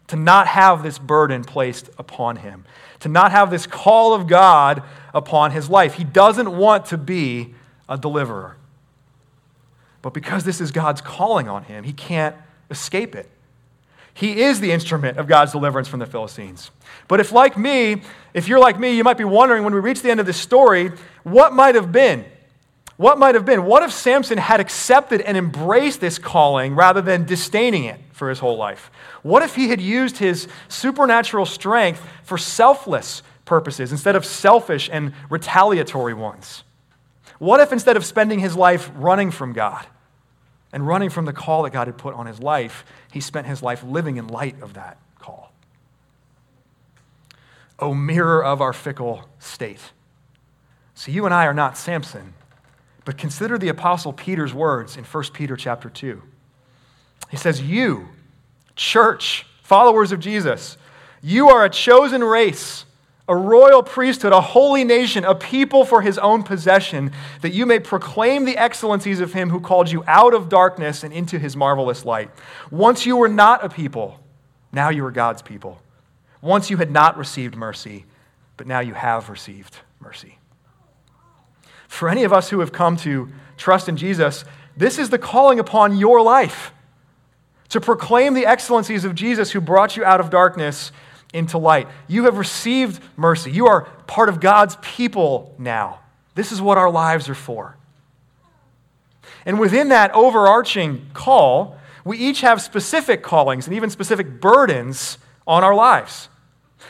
to 0.08 0.16
not 0.16 0.46
have 0.46 0.82
this 0.82 0.98
burden 0.98 1.44
placed 1.44 1.88
upon 1.98 2.36
him 2.36 2.64
to 3.00 3.08
not 3.08 3.30
have 3.30 3.50
this 3.50 3.66
call 3.66 4.14
of 4.14 4.26
God 4.26 4.82
upon 5.14 5.52
his 5.52 5.70
life. 5.70 5.94
He 5.94 6.04
doesn't 6.04 6.56
want 6.56 6.86
to 6.86 6.98
be 6.98 7.54
a 7.88 7.96
deliverer. 7.96 8.56
But 10.02 10.14
because 10.14 10.44
this 10.44 10.60
is 10.60 10.70
God's 10.70 11.00
calling 11.00 11.48
on 11.48 11.64
him, 11.64 11.84
he 11.84 11.92
can't 11.92 12.36
escape 12.70 13.14
it. 13.14 13.28
He 14.14 14.42
is 14.42 14.60
the 14.60 14.72
instrument 14.72 15.16
of 15.18 15.28
God's 15.28 15.52
deliverance 15.52 15.86
from 15.86 16.00
the 16.00 16.06
Philistines. 16.06 16.72
But 17.06 17.20
if, 17.20 17.30
like 17.30 17.56
me, 17.56 18.02
if 18.34 18.48
you're 18.48 18.58
like 18.58 18.78
me, 18.78 18.96
you 18.96 19.04
might 19.04 19.18
be 19.18 19.24
wondering 19.24 19.62
when 19.62 19.74
we 19.74 19.80
reach 19.80 20.02
the 20.02 20.10
end 20.10 20.18
of 20.18 20.26
this 20.26 20.36
story, 20.36 20.90
what 21.22 21.52
might 21.52 21.76
have 21.76 21.92
been? 21.92 22.24
What 22.96 23.18
might 23.18 23.36
have 23.36 23.44
been? 23.44 23.64
What 23.64 23.84
if 23.84 23.92
Samson 23.92 24.38
had 24.38 24.58
accepted 24.58 25.20
and 25.20 25.36
embraced 25.36 26.00
this 26.00 26.18
calling 26.18 26.74
rather 26.74 27.00
than 27.00 27.26
disdaining 27.26 27.84
it 27.84 28.00
for 28.18 28.28
his 28.28 28.38
whole 28.38 28.56
life? 28.56 28.90
What 29.22 29.42
if 29.42 29.54
he 29.54 29.68
had 29.68 29.80
used 29.80 30.18
his 30.18 30.48
supernatural 30.68 31.46
strength 31.46 32.04
for 32.24 32.36
selfless 32.36 33.22
purposes 33.44 33.92
instead 33.92 34.16
of 34.16 34.24
selfish 34.24 34.90
and 34.92 35.14
retaliatory 35.30 36.14
ones? 36.14 36.64
What 37.38 37.60
if 37.60 37.72
instead 37.72 37.96
of 37.96 38.04
spending 38.04 38.40
his 38.40 38.56
life 38.56 38.90
running 38.94 39.30
from 39.30 39.52
God 39.52 39.86
and 40.72 40.86
running 40.86 41.08
from 41.08 41.24
the 41.24 41.32
call 41.32 41.62
that 41.62 41.70
God 41.70 41.86
had 41.86 41.96
put 41.96 42.14
on 42.14 42.26
his 42.26 42.40
life, 42.40 42.84
he 43.10 43.20
spent 43.20 43.46
his 43.46 43.62
life 43.62 43.82
living 43.82 44.16
in 44.16 44.26
light 44.26 44.60
of 44.60 44.74
that 44.74 44.98
call? 45.18 45.52
O 47.78 47.94
mirror 47.94 48.44
of 48.44 48.60
our 48.60 48.72
fickle 48.72 49.28
state. 49.38 49.92
So 50.94 51.12
you 51.12 51.24
and 51.24 51.32
I 51.32 51.46
are 51.46 51.54
not 51.54 51.78
Samson 51.78 52.34
but 53.08 53.16
consider 53.16 53.56
the 53.56 53.68
apostle 53.68 54.12
Peter's 54.12 54.52
words 54.52 54.98
in 54.98 55.02
1 55.02 55.24
Peter 55.32 55.56
chapter 55.56 55.88
2. 55.88 56.22
He 57.28 57.36
says, 57.36 57.60
"You, 57.60 58.08
church, 58.76 59.46
followers 59.62 60.12
of 60.12 60.20
Jesus, 60.20 60.76
you 61.22 61.48
are 61.48 61.64
a 61.64 61.70
chosen 61.70 62.24
race, 62.24 62.84
a 63.28 63.36
royal 63.36 63.82
priesthood, 63.82 64.32
a 64.32 64.40
holy 64.40 64.84
nation, 64.84 65.24
a 65.24 65.34
people 65.34 65.84
for 65.84 66.00
his 66.00 66.16
own 66.18 66.42
possession, 66.42 67.12
that 67.42 67.52
you 67.52 67.66
may 67.66 67.78
proclaim 67.78 68.46
the 68.46 68.56
excellencies 68.56 69.20
of 69.20 69.34
him 69.34 69.50
who 69.50 69.60
called 69.60 69.90
you 69.90 70.02
out 70.06 70.32
of 70.32 70.48
darkness 70.48 71.04
and 71.04 71.12
into 71.12 71.38
his 71.38 71.54
marvelous 71.54 72.04
light. 72.04 72.30
Once 72.70 73.04
you 73.04 73.16
were 73.16 73.28
not 73.28 73.62
a 73.62 73.68
people, 73.68 74.20
Now 74.72 74.90
you 74.90 75.04
are 75.06 75.10
God's 75.10 75.42
people. 75.42 75.80
Once 76.40 76.70
you 76.70 76.76
had 76.76 76.90
not 76.90 77.16
received 77.16 77.56
mercy, 77.56 78.04
but 78.56 78.66
now 78.66 78.80
you 78.80 78.94
have 78.94 79.28
received 79.30 79.78
mercy. 80.00 80.38
For 81.88 82.08
any 82.08 82.24
of 82.24 82.32
us 82.32 82.50
who 82.50 82.60
have 82.60 82.72
come 82.72 82.96
to 82.98 83.28
trust 83.56 83.88
in 83.88 83.96
Jesus, 83.96 84.44
this 84.76 84.98
is 84.98 85.10
the 85.10 85.18
calling 85.18 85.58
upon 85.58 85.96
your 85.96 86.20
life 86.20 86.72
to 87.70 87.80
proclaim 87.80 88.34
the 88.34 88.46
excellencies 88.46 89.04
of 89.04 89.14
Jesus 89.14 89.50
who 89.50 89.60
brought 89.60 89.96
you 89.96 90.04
out 90.04 90.20
of 90.20 90.30
darkness 90.30 90.92
into 91.34 91.58
light. 91.58 91.88
You 92.06 92.24
have 92.24 92.38
received 92.38 93.02
mercy. 93.16 93.50
You 93.50 93.66
are 93.66 93.82
part 94.06 94.28
of 94.28 94.40
God's 94.40 94.76
people 94.80 95.54
now. 95.58 96.00
This 96.34 96.52
is 96.52 96.62
what 96.62 96.78
our 96.78 96.90
lives 96.90 97.28
are 97.28 97.34
for. 97.34 97.76
And 99.44 99.58
within 99.58 99.88
that 99.88 100.14
overarching 100.14 101.06
call, 101.12 101.78
we 102.04 102.16
each 102.16 102.40
have 102.40 102.62
specific 102.62 103.22
callings 103.22 103.66
and 103.66 103.76
even 103.76 103.90
specific 103.90 104.40
burdens 104.40 105.18
on 105.46 105.64
our 105.64 105.74
lives. 105.74 106.28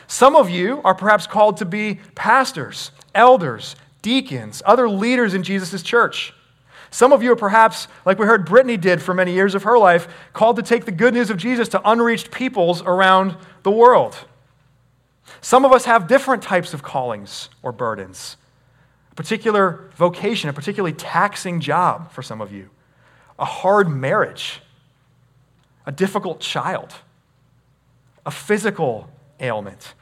Some 0.06 0.36
of 0.36 0.48
you 0.48 0.80
are 0.84 0.94
perhaps 0.94 1.26
called 1.26 1.56
to 1.58 1.64
be 1.64 2.00
pastors, 2.14 2.90
elders, 3.14 3.74
deacons, 4.02 4.62
other 4.64 4.88
leaders 4.88 5.34
in 5.34 5.42
Jesus' 5.42 5.82
church. 5.82 6.32
Some 6.90 7.12
of 7.12 7.22
you 7.22 7.32
are 7.32 7.36
perhaps, 7.36 7.88
like 8.04 8.18
we 8.18 8.26
heard 8.26 8.46
Brittany 8.46 8.76
did 8.76 9.02
for 9.02 9.12
many 9.14 9.32
years 9.32 9.54
of 9.54 9.64
her 9.64 9.78
life, 9.78 10.08
called 10.32 10.56
to 10.56 10.62
take 10.62 10.84
the 10.84 10.92
good 10.92 11.14
news 11.14 11.30
of 11.30 11.36
Jesus 11.36 11.68
to 11.68 11.90
unreached 11.90 12.30
peoples 12.30 12.82
around 12.82 13.36
the 13.62 13.70
world. 13.70 14.16
Some 15.40 15.64
of 15.64 15.72
us 15.72 15.84
have 15.84 16.08
different 16.08 16.42
types 16.42 16.72
of 16.72 16.82
callings 16.82 17.50
or 17.62 17.72
burdens. 17.72 18.36
A 19.12 19.14
particular 19.14 19.90
vocation, 19.96 20.48
a 20.48 20.52
particularly 20.52 20.94
taxing 20.94 21.60
job 21.60 22.10
for 22.12 22.22
some 22.22 22.40
of 22.40 22.52
you, 22.52 22.70
a 23.38 23.44
hard 23.44 23.88
marriage, 23.88 24.62
a 25.86 25.92
difficult 25.92 26.40
child, 26.40 26.94
a 28.24 28.30
physical 28.30 29.10
ailment, 29.40 29.94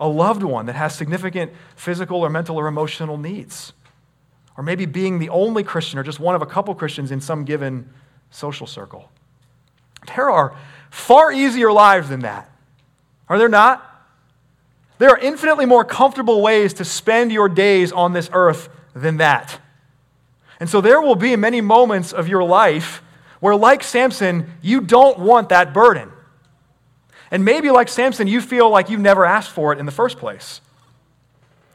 a 0.00 0.08
loved 0.08 0.42
one 0.42 0.66
that 0.66 0.74
has 0.74 0.94
significant 0.94 1.52
physical 1.74 2.20
or 2.20 2.28
mental 2.28 2.56
or 2.56 2.66
emotional 2.66 3.16
needs, 3.16 3.72
or 4.56 4.64
maybe 4.64 4.86
being 4.86 5.18
the 5.18 5.28
only 5.28 5.62
Christian 5.62 5.98
or 5.98 6.02
just 6.02 6.20
one 6.20 6.34
of 6.34 6.42
a 6.42 6.46
couple 6.46 6.74
Christians 6.74 7.10
in 7.10 7.20
some 7.20 7.44
given 7.44 7.88
social 8.30 8.66
circle. 8.66 9.10
There 10.14 10.30
are 10.30 10.56
far 10.90 11.32
easier 11.32 11.72
lives 11.72 12.08
than 12.08 12.20
that, 12.20 12.50
are 13.28 13.38
there 13.38 13.48
not? 13.48 13.82
There 14.98 15.10
are 15.10 15.18
infinitely 15.18 15.66
more 15.66 15.84
comfortable 15.84 16.40
ways 16.40 16.74
to 16.74 16.84
spend 16.84 17.32
your 17.32 17.48
days 17.48 17.92
on 17.92 18.12
this 18.12 18.30
earth 18.32 18.68
than 18.94 19.18
that. 19.18 19.60
And 20.58 20.70
so 20.70 20.80
there 20.80 21.02
will 21.02 21.16
be 21.16 21.36
many 21.36 21.60
moments 21.60 22.12
of 22.12 22.28
your 22.28 22.42
life 22.42 23.02
where, 23.40 23.54
like 23.54 23.82
Samson, 23.82 24.50
you 24.62 24.80
don't 24.80 25.18
want 25.18 25.50
that 25.50 25.74
burden. 25.74 26.10
And 27.30 27.44
maybe, 27.44 27.70
like 27.70 27.88
Samson, 27.88 28.26
you 28.26 28.40
feel 28.40 28.70
like 28.70 28.88
you 28.88 28.96
never 28.96 29.26
asked 29.26 29.50
for 29.50 29.72
it 29.72 29.78
in 29.78 29.84
the 29.84 29.92
first 29.92 30.16
place. 30.16 30.62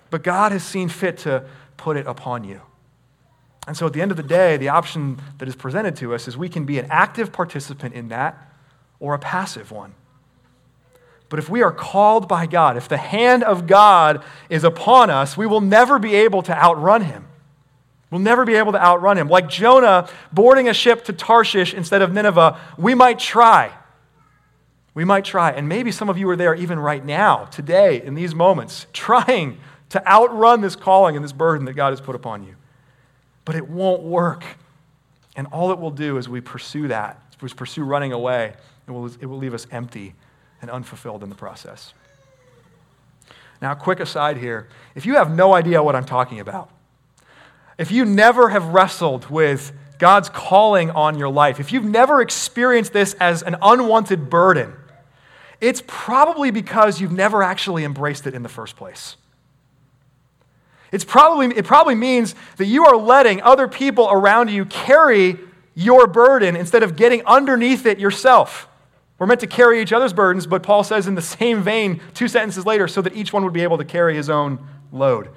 But 0.10 0.24
God 0.24 0.52
has 0.52 0.64
seen 0.64 0.90
fit 0.90 1.20
to 1.20 1.46
put 1.78 1.98
it 1.98 2.08
upon 2.08 2.44
you. 2.44 2.62
And 3.68 3.78
so, 3.78 3.86
at 3.86 3.94
the 3.94 4.02
end 4.02 4.12
of 4.12 4.18
the 4.18 4.24
day, 4.24 4.58
the 4.58 4.70
option 4.70 5.22
that 5.38 5.48
is 5.48 5.56
presented 5.56 5.96
to 5.98 6.16
us 6.16 6.28
is 6.28 6.36
we 6.36 6.50
can 6.50 6.66
be 6.66 6.80
an 6.80 6.88
active 6.90 7.32
participant 7.32 7.94
in 7.94 8.10
that 8.10 8.52
or 9.00 9.14
a 9.14 9.20
passive 9.20 9.72
one. 9.72 9.94
But 11.30 11.40
if 11.40 11.50
we 11.50 11.62
are 11.62 11.72
called 11.72 12.28
by 12.28 12.46
God, 12.46 12.76
if 12.76 12.90
the 12.90 12.98
hand 12.98 13.44
of 13.44 13.66
God 13.66 14.24
is 14.50 14.64
upon 14.64 15.10
us, 15.10 15.38
we 15.38 15.46
will 15.46 15.62
never 15.62 15.98
be 15.98 16.16
able 16.16 16.42
to 16.44 16.54
outrun 16.54 17.04
him. 17.04 17.26
We'll 18.10 18.20
never 18.20 18.44
be 18.44 18.56
able 18.56 18.74
to 18.74 18.84
outrun 18.84 19.18
him. 19.18 19.30
Like 19.30 19.48
Jonah 19.48 20.10
boarding 20.34 20.68
a 20.68 20.74
ship 20.74 21.06
to 21.06 21.14
Tarshish 21.14 21.74
instead 21.74 22.02
of 22.02 22.12
Nineveh, 22.12 22.60
we 22.78 22.94
might 22.94 23.18
try. 23.18 23.72
We 24.94 25.06
might 25.06 25.24
try. 25.24 25.52
And 25.52 25.70
maybe 25.70 25.94
some 25.94 26.10
of 26.10 26.18
you 26.18 26.30
are 26.30 26.36
there 26.36 26.54
even 26.54 26.78
right 26.78 27.04
now, 27.04 27.46
today, 27.46 28.02
in 28.02 28.14
these 28.14 28.36
moments, 28.36 28.88
trying 28.94 29.58
to 29.90 30.06
outrun 30.06 30.60
this 30.60 30.76
calling 30.76 31.16
and 31.16 31.24
this 31.24 31.32
burden 31.32 31.66
that 31.66 31.74
God 31.74 31.92
has 31.92 32.02
put 32.02 32.16
upon 32.16 32.44
you. 32.44 32.56
But 33.46 33.56
it 33.56 33.68
won't 33.68 34.04
work. 34.04 34.44
And 35.36 35.48
all 35.48 35.72
it 35.72 35.80
will 35.80 35.92
do 35.92 36.18
is 36.18 36.28
we 36.28 36.42
pursue 36.42 36.88
that, 36.90 37.22
we 37.42 37.50
pursue 37.50 37.84
running 37.84 38.12
away, 38.12 38.54
it 38.88 38.92
will, 38.92 39.06
it 39.06 39.26
will 39.26 39.38
leave 39.38 39.54
us 39.54 39.66
empty 39.72 40.14
and 40.62 40.70
unfulfilled 40.70 41.24
in 41.24 41.30
the 41.30 41.36
process. 41.36 41.94
Now, 43.62 43.76
quick 43.76 44.00
aside 44.00 44.38
here 44.38 44.68
if 44.96 45.06
you 45.06 45.16
have 45.16 45.32
no 45.32 45.54
idea 45.54 45.82
what 45.82 45.96
I'm 45.96 46.06
talking 46.06 46.40
about, 46.40 46.70
if 47.78 47.92
you 47.92 48.06
never 48.06 48.50
have 48.50 48.66
wrestled 48.68 49.30
with 49.30 49.72
God's 49.98 50.30
calling 50.30 50.90
on 50.92 51.18
your 51.18 51.30
life, 51.30 51.60
if 51.60 51.72
you've 51.72 51.86
never 51.86 52.22
experienced 52.22 52.92
this 52.92 53.14
as 53.20 53.44
an 53.44 53.56
unwanted 53.62 54.30
burden, 54.30 54.74
it's 55.60 55.84
probably 55.86 56.50
because 56.50 57.00
you've 57.00 57.12
never 57.12 57.44
actually 57.44 57.84
embraced 57.84 58.26
it 58.26 58.34
in 58.34 58.42
the 58.42 58.50
first 58.50 58.76
place. 58.76 59.16
It's 60.92 61.06
probably, 61.06 61.48
it 61.48 61.66
probably 61.66 61.96
means 61.96 62.36
that 62.58 62.66
you 62.66 62.86
are 62.86 62.98
letting 62.98 63.42
other 63.42 63.68
people 63.68 64.10
around 64.12 64.50
you 64.50 64.66
carry 64.66 65.38
your 65.74 66.06
burden 66.06 66.56
instead 66.56 66.84
of 66.84 66.96
getting 66.96 67.26
underneath 67.26 67.86
it 67.86 68.00
yourself. 68.00 68.68
We're 69.18 69.28
meant 69.28 69.40
to 69.42 69.48
carry 69.48 69.82
each 69.82 69.94
other's 69.94 70.14
burdens, 70.14 70.48
but 70.48 70.64
Paul 70.64 70.84
says 70.84 71.08
in 71.08 71.16
the 71.16 71.22
same 71.22 71.62
vein, 71.62 72.02
two 72.14 72.28
sentences 72.28 72.66
later, 72.66 72.88
so 72.88 73.02
that 73.04 73.16
each 73.16 73.32
one 73.32 73.44
would 73.44 73.54
be 73.54 73.62
able 73.62 73.78
to 73.78 73.86
carry 73.86 74.16
his 74.16 74.30
own 74.30 74.60
load. 74.92 75.30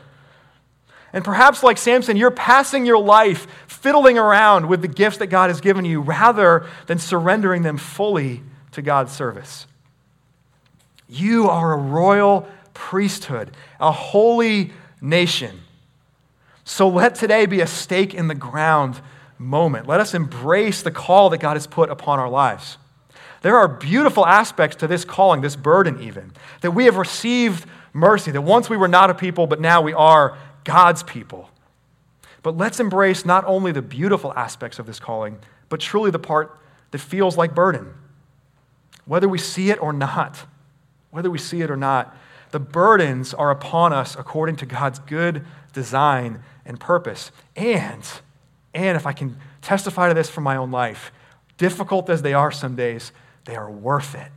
And 1.13 1.25
perhaps, 1.25 1.63
like 1.63 1.79
Samson, 1.79 2.17
you're 2.17 2.33
passing 2.33 2.85
your 2.85 2.99
life 2.99 3.47
fiddling 3.69 4.19
around 4.19 4.67
with 4.67 4.83
the 4.83 4.89
gifts 4.89 5.19
that 5.19 5.29
God 5.29 5.49
has 5.49 5.61
given 5.61 5.85
you 5.85 6.01
rather 6.01 6.67
than 6.87 6.99
surrendering 6.99 7.63
them 7.63 7.77
fully 7.77 8.43
to 8.73 8.83
God's 8.83 9.13
service. 9.13 9.67
You 11.09 11.49
are 11.49 11.75
a 11.75 11.77
royal 11.77 12.49
priesthood, 12.73 13.53
a 13.79 13.93
holy 13.93 14.73
nation. 15.05 15.61
So 16.65 16.89
let 16.89 17.15
today 17.15 17.47
be 17.47 17.61
a 17.61 17.67
stake 17.67 18.15
in 18.15 18.29
the 18.29 18.35
ground 18.35 19.01
moment. 19.39 19.87
Let 19.87 20.01
us 20.01 20.15
embrace 20.15 20.83
the 20.83 20.91
call 20.91 21.31
that 21.31 21.39
God 21.39 21.55
has 21.55 21.67
put 21.67 21.91
upon 21.91 22.19
our 22.19 22.29
lives. 22.29 22.79
There 23.43 23.57
are 23.57 23.69
beautiful 23.69 24.25
aspects 24.25 24.77
to 24.77 24.87
this 24.87 25.05
calling, 25.05 25.43
this 25.43 25.57
burden, 25.57 26.01
even, 26.01 26.33
that 26.63 26.71
we 26.71 26.87
have 26.87 26.97
received 26.97 27.67
mercy, 27.93 28.31
that 28.31 28.41
once 28.41 28.71
we 28.71 28.79
were 28.79 28.89
not 28.89 29.11
a 29.11 29.15
people, 29.15 29.47
but 29.47 29.61
now 29.61 29.83
we 29.83 29.93
are 29.93 30.39
God's 30.65 31.03
people. 31.03 31.51
But 32.43 32.57
let's 32.57 32.81
embrace 32.81 33.27
not 33.27 33.45
only 33.47 33.71
the 33.71 33.83
beautiful 33.83 34.33
aspects 34.33 34.79
of 34.79 34.87
this 34.87 34.99
calling, 34.99 35.39
but 35.69 35.81
truly 35.81 36.11
the 36.11 36.19
part 36.19 36.59
that 36.91 36.99
feels 36.99 37.37
like 37.37 37.55
burden. 37.55 37.93
Whether 39.05 39.29
we 39.29 39.39
see 39.39 39.71
it 39.71 39.83
or 39.83 39.93
not, 39.93 40.47
whether 41.11 41.31
we 41.31 41.39
see 41.39 41.61
it 41.61 41.71
or 41.71 41.77
not, 41.77 42.17
the 42.55 42.61
burdens 42.61 43.35
are 43.35 43.51
upon 43.51 43.93
us 43.93 44.15
according 44.15 44.55
to 44.55 44.65
God's 44.65 45.01
good 45.01 45.45
design 45.73 46.41
and 46.65 46.79
purpose. 46.79 47.33
And, 47.57 48.09
and 48.73 48.97
if 48.97 49.09
I 49.09 49.13
can 49.13 49.39
testify 49.61 50.07
to 50.07 50.15
this 50.15 50.31
from 50.31 50.45
my 50.45 50.55
own 50.55 50.71
life, 50.71 51.11
difficult 51.59 52.09
as 52.09 52.23
they 52.23 52.33
are 52.33 52.53
some 52.53 52.77
days, 52.77 53.11
they 53.45 53.57
are 53.57 53.69
worth 53.69 54.15
it. 54.15 54.31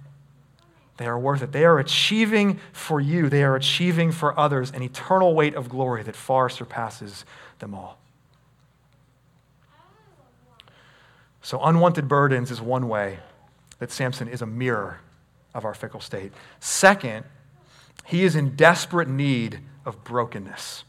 They 0.98 1.06
are 1.06 1.20
worth 1.20 1.44
it. 1.44 1.52
They 1.52 1.64
are 1.64 1.78
achieving 1.78 2.60
for 2.74 3.00
you, 3.00 3.30
they 3.30 3.44
are 3.44 3.56
achieving 3.56 4.12
for 4.12 4.38
others 4.40 4.72
an 4.72 4.82
eternal 4.82 5.36
weight 5.36 5.54
of 5.54 5.70
glory 5.70 6.02
that 6.02 6.16
far 6.16 6.50
surpasses 6.50 7.24
them 7.60 7.76
all. 7.76 8.00
So, 11.44 11.60
unwanted 11.62 12.08
burdens 12.08 12.50
is 12.50 12.60
one 12.60 12.90
way 12.90 13.20
that 13.78 13.92
Samson 13.92 14.28
is 14.28 14.42
a 14.42 14.48
mirror 14.48 15.02
of 15.54 15.66
our 15.66 15.76
fickle 15.76 16.00
state. 16.00 16.32
Second, 16.60 17.24
he 18.08 18.24
is 18.24 18.38
in 18.38 18.56
desperate 18.56 19.10
need 19.10 19.60
of 19.86 20.02
brokenness. 20.06 20.86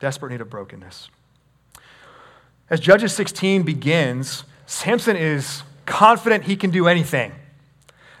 Desperate 0.00 0.30
need 0.30 0.40
of 0.40 0.48
brokenness. 0.48 1.10
As 2.70 2.80
Judges 2.80 3.12
16 3.12 3.62
begins, 3.62 4.44
Samson 4.64 5.16
is 5.16 5.62
confident 5.84 6.44
he 6.44 6.56
can 6.56 6.70
do 6.70 6.88
anything. 6.88 7.32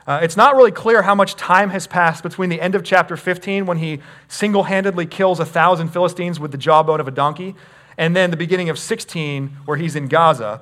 Uh, 0.06 0.20
it's 0.22 0.36
not 0.36 0.54
really 0.54 0.70
clear 0.70 1.00
how 1.00 1.14
much 1.14 1.34
time 1.34 1.70
has 1.70 1.86
passed 1.86 2.22
between 2.22 2.50
the 2.50 2.60
end 2.60 2.74
of 2.74 2.84
chapter 2.84 3.16
15, 3.16 3.64
when 3.64 3.78
he 3.78 4.00
single 4.28 4.64
handedly 4.64 5.06
kills 5.06 5.40
a 5.40 5.46
thousand 5.46 5.88
Philistines 5.88 6.38
with 6.38 6.52
the 6.52 6.58
jawbone 6.58 7.00
of 7.00 7.08
a 7.08 7.10
donkey, 7.10 7.56
and 7.96 8.14
then 8.14 8.30
the 8.30 8.36
beginning 8.36 8.68
of 8.68 8.78
16, 8.78 9.48
where 9.64 9.78
he's 9.78 9.96
in 9.96 10.08
Gaza. 10.08 10.60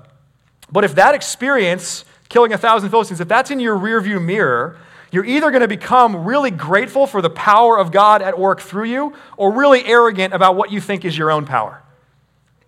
But 0.71 0.85
if 0.85 0.95
that 0.95 1.17
experience, 1.17 2.05
killing 2.29 2.53
a 2.53 2.59
thousand 2.59 2.91
Philistines, 2.91 3.21
if 3.21 3.27
that's 3.27 3.51
in 3.51 3.59
your 3.59 3.77
rearview 3.77 4.25
mirror, 4.25 4.79
you're 5.15 5.25
either 5.25 5.51
going 5.51 5.61
to 5.61 5.69
become 5.69 6.25
really 6.25 6.51
grateful 6.51 7.07
for 7.07 7.23
the 7.23 7.31
power 7.31 7.79
of 7.79 7.93
God 7.93 8.21
at 8.21 8.39
work 8.39 8.61
through 8.61 8.87
you, 8.87 9.15
or 9.37 9.53
really 9.53 9.85
arrogant 9.85 10.35
about 10.35 10.57
what 10.57 10.73
you 10.73 10.81
think 10.81 11.05
is 11.05 11.17
your 11.17 11.31
own 11.31 11.47
power. 11.47 11.83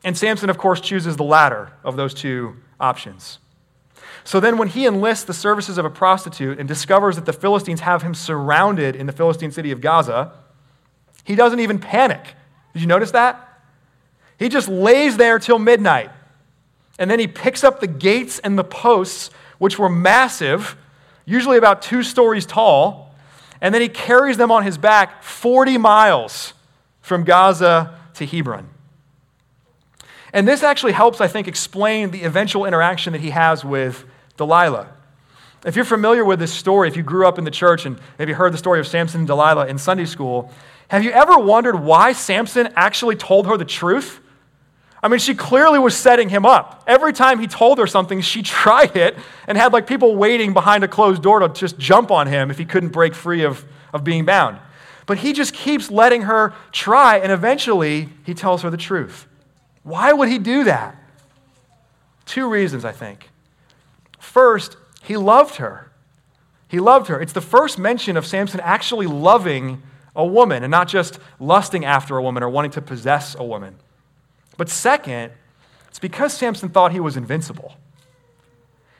And 0.04 0.16
Samson, 0.16 0.48
of 0.48 0.56
course, 0.56 0.80
chooses 0.80 1.16
the 1.16 1.24
latter 1.24 1.72
of 1.82 1.96
those 1.96 2.14
two 2.14 2.56
options. 2.78 3.38
So 4.22 4.38
then, 4.38 4.58
when 4.58 4.68
he 4.68 4.86
enlists 4.86 5.24
the 5.24 5.34
services 5.34 5.78
of 5.78 5.84
a 5.84 5.90
prostitute 5.90 6.58
and 6.58 6.68
discovers 6.68 7.16
that 7.16 7.26
the 7.26 7.32
Philistines 7.32 7.80
have 7.80 8.02
him 8.02 8.14
surrounded 8.14 8.94
in 8.94 9.06
the 9.06 9.12
Philistine 9.12 9.50
city 9.50 9.72
of 9.72 9.80
Gaza, 9.80 10.32
he 11.24 11.34
doesn't 11.34 11.60
even 11.60 11.78
panic. 11.78 12.34
Did 12.72 12.82
you 12.82 12.86
notice 12.86 13.10
that? 13.12 13.60
He 14.38 14.48
just 14.48 14.68
lays 14.68 15.16
there 15.16 15.38
till 15.38 15.58
midnight. 15.58 16.10
And 16.98 17.10
then 17.10 17.18
he 17.18 17.26
picks 17.26 17.64
up 17.64 17.80
the 17.80 17.86
gates 17.86 18.38
and 18.38 18.58
the 18.58 18.64
posts, 18.64 19.30
which 19.58 19.78
were 19.78 19.88
massive, 19.88 20.76
usually 21.26 21.58
about 21.58 21.82
two 21.82 22.02
stories 22.02 22.46
tall, 22.46 23.14
and 23.60 23.74
then 23.74 23.82
he 23.82 23.88
carries 23.88 24.38
them 24.38 24.50
on 24.50 24.62
his 24.62 24.78
back 24.78 25.22
40 25.22 25.76
miles 25.76 26.54
from 27.02 27.24
Gaza 27.24 27.98
to 28.14 28.24
Hebron. 28.24 28.68
And 30.32 30.46
this 30.46 30.62
actually 30.62 30.92
helps, 30.92 31.20
I 31.20 31.28
think, 31.28 31.48
explain 31.48 32.10
the 32.10 32.22
eventual 32.22 32.64
interaction 32.64 33.12
that 33.12 33.20
he 33.20 33.30
has 33.30 33.64
with 33.64 34.04
Delilah. 34.36 34.88
If 35.64 35.76
you're 35.76 35.84
familiar 35.84 36.24
with 36.24 36.38
this 36.38 36.52
story, 36.52 36.88
if 36.88 36.96
you 36.96 37.02
grew 37.02 37.26
up 37.26 37.38
in 37.38 37.44
the 37.44 37.50
church 37.50 37.86
and 37.86 37.98
maybe 38.18 38.32
heard 38.32 38.52
the 38.52 38.58
story 38.58 38.78
of 38.78 38.86
Samson 38.86 39.20
and 39.20 39.26
Delilah 39.26 39.66
in 39.66 39.78
Sunday 39.78 40.04
school, 40.04 40.52
have 40.88 41.02
you 41.02 41.10
ever 41.10 41.38
wondered 41.38 41.80
why 41.80 42.12
Samson 42.12 42.68
actually 42.76 43.16
told 43.16 43.46
her 43.46 43.56
the 43.56 43.64
truth? 43.64 44.20
I 45.06 45.08
mean, 45.08 45.20
she 45.20 45.36
clearly 45.36 45.78
was 45.78 45.96
setting 45.96 46.28
him 46.28 46.44
up. 46.44 46.82
Every 46.84 47.12
time 47.12 47.38
he 47.38 47.46
told 47.46 47.78
her 47.78 47.86
something, 47.86 48.20
she 48.22 48.42
tried 48.42 48.96
it 48.96 49.16
and 49.46 49.56
had 49.56 49.72
like 49.72 49.86
people 49.86 50.16
waiting 50.16 50.52
behind 50.52 50.82
a 50.82 50.88
closed 50.88 51.22
door 51.22 51.38
to 51.38 51.48
just 51.48 51.78
jump 51.78 52.10
on 52.10 52.26
him 52.26 52.50
if 52.50 52.58
he 52.58 52.64
couldn't 52.64 52.88
break 52.88 53.14
free 53.14 53.44
of, 53.44 53.64
of 53.92 54.02
being 54.02 54.24
bound. 54.24 54.58
But 55.06 55.18
he 55.18 55.32
just 55.32 55.54
keeps 55.54 55.92
letting 55.92 56.22
her 56.22 56.54
try, 56.72 57.18
and 57.18 57.30
eventually 57.30 58.08
he 58.24 58.34
tells 58.34 58.62
her 58.62 58.70
the 58.70 58.76
truth. 58.76 59.28
Why 59.84 60.12
would 60.12 60.28
he 60.28 60.40
do 60.40 60.64
that? 60.64 60.96
Two 62.24 62.50
reasons, 62.50 62.84
I 62.84 62.90
think. 62.90 63.30
First, 64.18 64.76
he 65.04 65.16
loved 65.16 65.54
her. 65.56 65.92
He 66.66 66.80
loved 66.80 67.06
her. 67.06 67.20
It's 67.20 67.32
the 67.32 67.40
first 67.40 67.78
mention 67.78 68.16
of 68.16 68.26
Samson 68.26 68.58
actually 68.58 69.06
loving 69.06 69.84
a 70.16 70.26
woman 70.26 70.64
and 70.64 70.70
not 70.72 70.88
just 70.88 71.20
lusting 71.38 71.84
after 71.84 72.16
a 72.16 72.22
woman 72.24 72.42
or 72.42 72.48
wanting 72.48 72.72
to 72.72 72.82
possess 72.82 73.36
a 73.36 73.44
woman. 73.44 73.76
But 74.56 74.68
second, 74.68 75.32
it's 75.88 75.98
because 75.98 76.32
Samson 76.32 76.68
thought 76.68 76.92
he 76.92 77.00
was 77.00 77.16
invincible. 77.16 77.74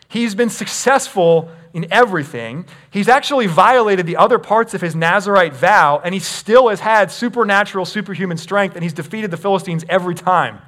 He's 0.09 0.35
been 0.35 0.51
successful 0.51 1.51
in 1.75 1.87
everything. 1.91 2.65
He's 2.91 3.09
actually 3.09 3.49
violated 3.49 4.07
the 4.07 4.17
other 4.17 4.39
parts 4.39 4.73
of 4.73 4.81
his 4.81 4.95
Nazarite 4.95 5.53
vow, 5.53 6.01
and 6.03 6.15
he 6.15 6.21
still 6.21 6.69
has 6.69 6.81
had 6.81 7.11
supernatural, 7.11 7.85
superhuman 7.85 8.39
strength, 8.39 8.77
and 8.77 8.83
he's 8.83 8.93
defeated 8.93 9.31
the 9.31 9.37
Philistines 9.37 9.85
every 9.89 10.15
time. 10.15 10.61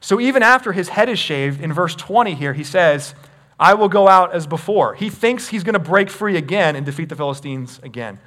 So 0.00 0.20
even 0.20 0.42
after 0.42 0.72
his 0.72 0.88
head 0.88 1.08
is 1.08 1.18
shaved, 1.18 1.60
in 1.60 1.72
verse 1.72 1.94
20 1.94 2.34
here, 2.34 2.54
he 2.54 2.64
says, 2.64 3.14
I 3.58 3.74
will 3.74 3.88
go 3.88 4.08
out 4.08 4.34
as 4.34 4.46
before. 4.46 4.94
He 4.94 5.10
thinks 5.10 5.48
he's 5.48 5.64
going 5.64 5.74
to 5.74 5.78
break 5.78 6.10
free 6.10 6.36
again 6.36 6.76
and 6.76 6.84
defeat 6.84 7.08
the 7.08 7.16
Philistines 7.16 7.80
again. 7.82 8.18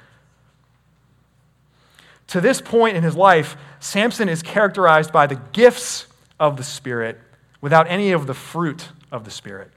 To 2.30 2.40
this 2.40 2.60
point 2.60 2.96
in 2.96 3.02
his 3.02 3.16
life, 3.16 3.56
Samson 3.80 4.28
is 4.28 4.42
characterized 4.42 5.12
by 5.12 5.26
the 5.26 5.34
gifts 5.52 6.06
of 6.38 6.56
the 6.56 6.62
Spirit 6.62 7.20
without 7.60 7.90
any 7.90 8.12
of 8.12 8.26
the 8.26 8.34
fruit 8.34 8.88
of 9.10 9.24
the 9.24 9.30
Spirit. 9.32 9.70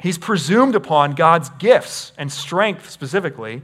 He's 0.00 0.16
presumed 0.16 0.74
upon 0.76 1.12
God's 1.12 1.48
gifts 1.50 2.12
and 2.16 2.30
strength 2.30 2.88
specifically 2.88 3.62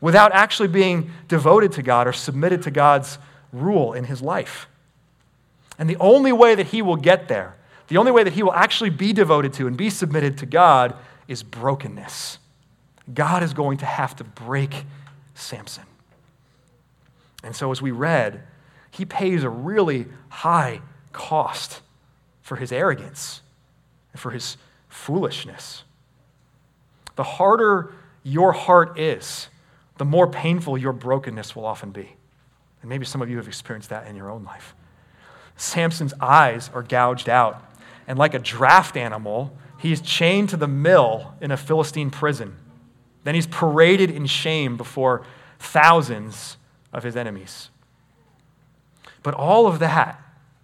without 0.00 0.32
actually 0.32 0.68
being 0.68 1.10
devoted 1.28 1.72
to 1.72 1.82
God 1.82 2.08
or 2.08 2.12
submitted 2.12 2.62
to 2.62 2.70
God's 2.70 3.18
rule 3.52 3.92
in 3.92 4.04
his 4.04 4.20
life. 4.20 4.68
And 5.78 5.88
the 5.88 5.96
only 5.96 6.32
way 6.32 6.56
that 6.56 6.66
he 6.66 6.82
will 6.82 6.96
get 6.96 7.28
there, 7.28 7.54
the 7.86 7.98
only 7.98 8.10
way 8.12 8.24
that 8.24 8.32
he 8.32 8.42
will 8.42 8.52
actually 8.52 8.90
be 8.90 9.12
devoted 9.12 9.52
to 9.54 9.66
and 9.66 9.76
be 9.76 9.90
submitted 9.90 10.38
to 10.38 10.46
God 10.46 10.94
is 11.28 11.42
brokenness. 11.44 12.38
God 13.12 13.44
is 13.44 13.54
going 13.54 13.78
to 13.78 13.86
have 13.86 14.16
to 14.16 14.24
break 14.24 14.84
Samson. 15.34 15.84
And 17.42 17.56
so, 17.56 17.70
as 17.70 17.80
we 17.80 17.90
read, 17.90 18.42
he 18.90 19.04
pays 19.04 19.42
a 19.44 19.48
really 19.48 20.06
high 20.28 20.82
cost 21.12 21.80
for 22.42 22.56
his 22.56 22.72
arrogance 22.72 23.42
and 24.12 24.20
for 24.20 24.30
his 24.30 24.56
foolishness. 24.88 25.84
The 27.16 27.22
harder 27.22 27.92
your 28.22 28.52
heart 28.52 28.98
is, 28.98 29.48
the 29.98 30.04
more 30.04 30.26
painful 30.26 30.76
your 30.76 30.92
brokenness 30.92 31.54
will 31.54 31.64
often 31.64 31.90
be. 31.90 32.16
And 32.82 32.88
maybe 32.88 33.04
some 33.04 33.22
of 33.22 33.30
you 33.30 33.36
have 33.36 33.48
experienced 33.48 33.90
that 33.90 34.06
in 34.06 34.16
your 34.16 34.30
own 34.30 34.44
life. 34.44 34.74
Samson's 35.56 36.14
eyes 36.20 36.70
are 36.72 36.82
gouged 36.82 37.28
out, 37.28 37.62
and 38.06 38.18
like 38.18 38.34
a 38.34 38.38
draft 38.38 38.96
animal, 38.96 39.56
he's 39.78 40.00
chained 40.00 40.48
to 40.50 40.56
the 40.56 40.66
mill 40.66 41.34
in 41.40 41.50
a 41.50 41.56
Philistine 41.56 42.10
prison. 42.10 42.56
Then 43.24 43.34
he's 43.34 43.46
paraded 43.46 44.10
in 44.10 44.26
shame 44.26 44.76
before 44.76 45.24
thousands 45.58 46.56
of 46.92 47.02
his 47.02 47.16
enemies. 47.16 47.70
But 49.22 49.34
all 49.34 49.66
of 49.66 49.78
that, 49.80 50.20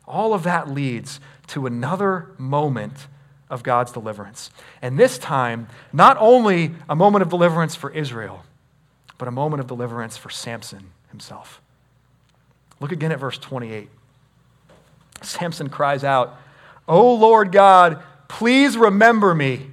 all 0.06 0.34
of 0.34 0.42
that 0.44 0.68
leads 0.68 1.20
to 1.48 1.66
another 1.66 2.30
moment 2.38 3.06
of 3.48 3.62
God's 3.62 3.92
deliverance. 3.92 4.50
And 4.82 4.98
this 4.98 5.18
time, 5.18 5.68
not 5.92 6.16
only 6.18 6.74
a 6.88 6.96
moment 6.96 7.22
of 7.22 7.28
deliverance 7.28 7.74
for 7.74 7.90
Israel, 7.90 8.44
but 9.18 9.28
a 9.28 9.30
moment 9.30 9.60
of 9.60 9.66
deliverance 9.66 10.16
for 10.16 10.30
Samson 10.30 10.90
himself. 11.10 11.60
Look 12.80 12.92
again 12.92 13.12
at 13.12 13.18
verse 13.18 13.38
28. 13.38 13.88
Samson 15.22 15.68
cries 15.68 16.04
out, 16.04 16.36
O 16.86 17.14
Lord 17.14 17.52
God, 17.52 18.02
please 18.28 18.76
remember 18.76 19.34
me. 19.34 19.70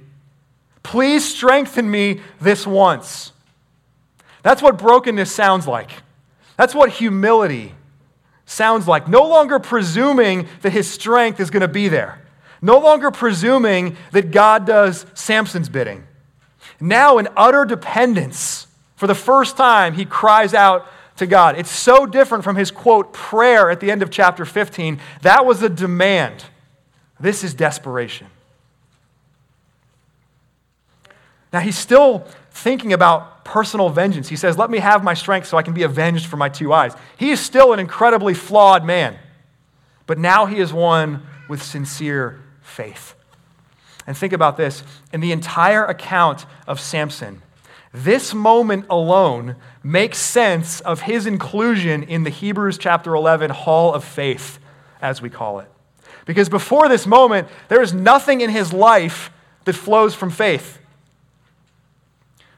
Please 0.82 1.24
strengthen 1.24 1.90
me 1.90 2.20
this 2.40 2.66
once. 2.66 3.32
That's 4.42 4.62
what 4.62 4.78
brokenness 4.78 5.32
sounds 5.32 5.66
like. 5.66 5.90
That's 6.56 6.74
what 6.74 6.90
humility 6.90 7.74
sounds 8.46 8.86
like. 8.86 9.08
No 9.08 9.26
longer 9.28 9.58
presuming 9.58 10.48
that 10.62 10.72
his 10.72 10.90
strength 10.90 11.40
is 11.40 11.50
going 11.50 11.62
to 11.62 11.68
be 11.68 11.88
there. 11.88 12.20
No 12.62 12.78
longer 12.78 13.10
presuming 13.10 13.96
that 14.12 14.30
God 14.30 14.66
does 14.66 15.06
Samson's 15.14 15.68
bidding. 15.68 16.06
Now, 16.80 17.18
in 17.18 17.28
utter 17.36 17.64
dependence, 17.64 18.66
for 18.96 19.06
the 19.06 19.14
first 19.14 19.56
time, 19.56 19.94
he 19.94 20.04
cries 20.04 20.54
out 20.54 20.86
to 21.16 21.26
God. 21.26 21.58
It's 21.58 21.70
so 21.70 22.06
different 22.06 22.44
from 22.44 22.56
his 22.56 22.70
quote 22.70 23.12
prayer 23.12 23.70
at 23.70 23.80
the 23.80 23.90
end 23.90 24.02
of 24.02 24.10
chapter 24.10 24.44
15. 24.44 25.00
That 25.22 25.46
was 25.46 25.62
a 25.62 25.68
demand. 25.68 26.44
This 27.20 27.44
is 27.44 27.54
desperation. 27.54 28.28
Now, 31.54 31.60
he's 31.60 31.78
still 31.78 32.26
thinking 32.50 32.92
about 32.92 33.44
personal 33.44 33.88
vengeance. 33.88 34.28
He 34.28 34.34
says, 34.34 34.58
Let 34.58 34.70
me 34.70 34.80
have 34.80 35.04
my 35.04 35.14
strength 35.14 35.46
so 35.46 35.56
I 35.56 35.62
can 35.62 35.72
be 35.72 35.84
avenged 35.84 36.26
for 36.26 36.36
my 36.36 36.48
two 36.48 36.72
eyes. 36.72 36.94
He 37.16 37.30
is 37.30 37.38
still 37.38 37.72
an 37.72 37.78
incredibly 37.78 38.34
flawed 38.34 38.84
man, 38.84 39.16
but 40.08 40.18
now 40.18 40.46
he 40.46 40.58
is 40.58 40.72
one 40.72 41.24
with 41.48 41.62
sincere 41.62 42.42
faith. 42.60 43.14
And 44.04 44.16
think 44.16 44.32
about 44.32 44.56
this 44.56 44.82
in 45.12 45.20
the 45.20 45.30
entire 45.30 45.84
account 45.84 46.44
of 46.66 46.80
Samson, 46.80 47.40
this 47.92 48.34
moment 48.34 48.86
alone 48.90 49.54
makes 49.84 50.18
sense 50.18 50.80
of 50.80 51.02
his 51.02 51.24
inclusion 51.24 52.02
in 52.02 52.24
the 52.24 52.30
Hebrews 52.30 52.78
chapter 52.78 53.14
11 53.14 53.52
hall 53.52 53.94
of 53.94 54.02
faith, 54.02 54.58
as 55.00 55.22
we 55.22 55.30
call 55.30 55.60
it. 55.60 55.70
Because 56.26 56.48
before 56.48 56.88
this 56.88 57.06
moment, 57.06 57.46
there 57.68 57.80
is 57.80 57.94
nothing 57.94 58.40
in 58.40 58.50
his 58.50 58.72
life 58.72 59.30
that 59.66 59.74
flows 59.74 60.16
from 60.16 60.30
faith. 60.30 60.80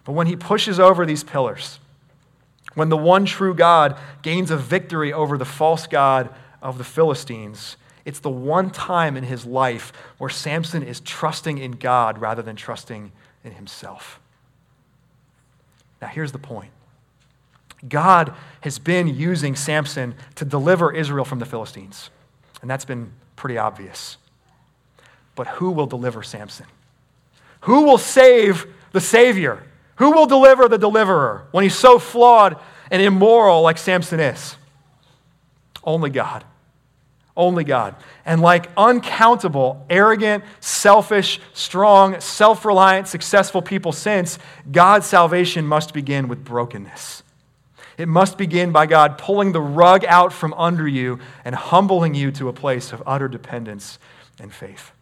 But 0.07 0.13
when 0.13 0.29
he 0.29 0.37
pushes 0.37 0.81
over 0.81 1.05
these 1.05 1.25
pillars, 1.25 1.81
when 2.75 2.89
the 2.89 2.97
one 2.97 3.27
true 3.27 3.55
God 3.55 3.99
gains 4.23 4.51
a 4.51 4.57
victory 4.57 5.13
over 5.13 5.37
the 5.37 5.45
false 5.45 5.87
God 5.89 6.31
of 6.63 6.79
the 6.79 6.85
Philistines, 6.85 7.77
it's 8.05 8.21
the 8.21 8.31
one 8.31 8.71
time 8.71 9.17
in 9.17 9.25
his 9.25 9.45
life 9.45 9.93
where 10.19 10.31
Samson 10.31 10.85
is 10.85 11.01
trusting 11.01 11.59
in 11.59 11.73
God 11.73 12.19
rather 12.19 12.41
than 12.41 12.55
trusting 12.55 13.11
in 13.43 13.53
himself. 13.53 14.21
Now, 16.01 16.09
here's 16.09 16.33
the 16.33 16.39
point 16.39 16.71
God 17.89 18.33
has 18.61 18.79
been 18.79 19.09
using 19.09 19.57
Samson 19.57 20.15
to 20.37 20.45
deliver 20.45 20.95
Israel 20.95 21.25
from 21.25 21.41
the 21.41 21.47
Philistines, 21.47 22.11
and 22.63 22.71
that's 22.71 22.85
been 22.85 23.11
pretty 23.35 23.59
obvious. 23.59 24.19
But 25.35 25.49
who 25.49 25.73
will 25.73 25.87
deliver 25.87 26.23
Samson? 26.23 26.67
Who 27.63 27.83
will 27.83 27.99
save 27.99 28.67
the 28.93 29.01
Savior? 29.01 29.65
Who 29.97 30.13
will 30.13 30.27
deliver 30.27 30.69
the 30.69 30.79
deliverer 30.79 31.47
when 31.51 31.65
he's 31.65 31.75
so 31.75 31.99
flawed 31.99 32.57
and 32.91 33.03
immoral 33.03 33.63
like 33.63 33.79
Samson 33.79 34.21
is? 34.21 34.57
Only 35.83 36.11
God. 36.11 36.45
Only 37.37 37.65
God. 37.65 37.95
And 38.25 38.41
like 38.41 38.71
uncountable, 38.77 39.85
arrogant, 39.91 40.45
selfish, 40.61 41.41
strong, 41.53 42.21
self 42.21 42.65
reliant, 42.65 43.09
successful 43.09 43.63
people 43.63 43.93
since, 43.93 44.39
God's 44.71 45.07
salvation 45.07 45.67
must 45.67 45.93
begin 45.93 46.29
with 46.29 46.45
brokenness. 46.45 47.23
It 47.99 48.09
must 48.09 48.37
begin 48.37 48.73
by 48.73 48.87
God 48.87 49.17
pulling 49.17 49.53
the 49.53 49.61
rug 49.61 50.05
out 50.05 50.33
from 50.33 50.53
under 50.55 50.87
you 50.87 51.19
and 51.45 51.55
humbling 51.55 52.15
you 52.15 52.31
to 52.33 52.49
a 52.49 52.53
place 52.53 52.93
of 52.93 53.03
utter 53.07 53.29
dependence 53.29 53.99
and 54.39 54.53
faith. 54.53 54.93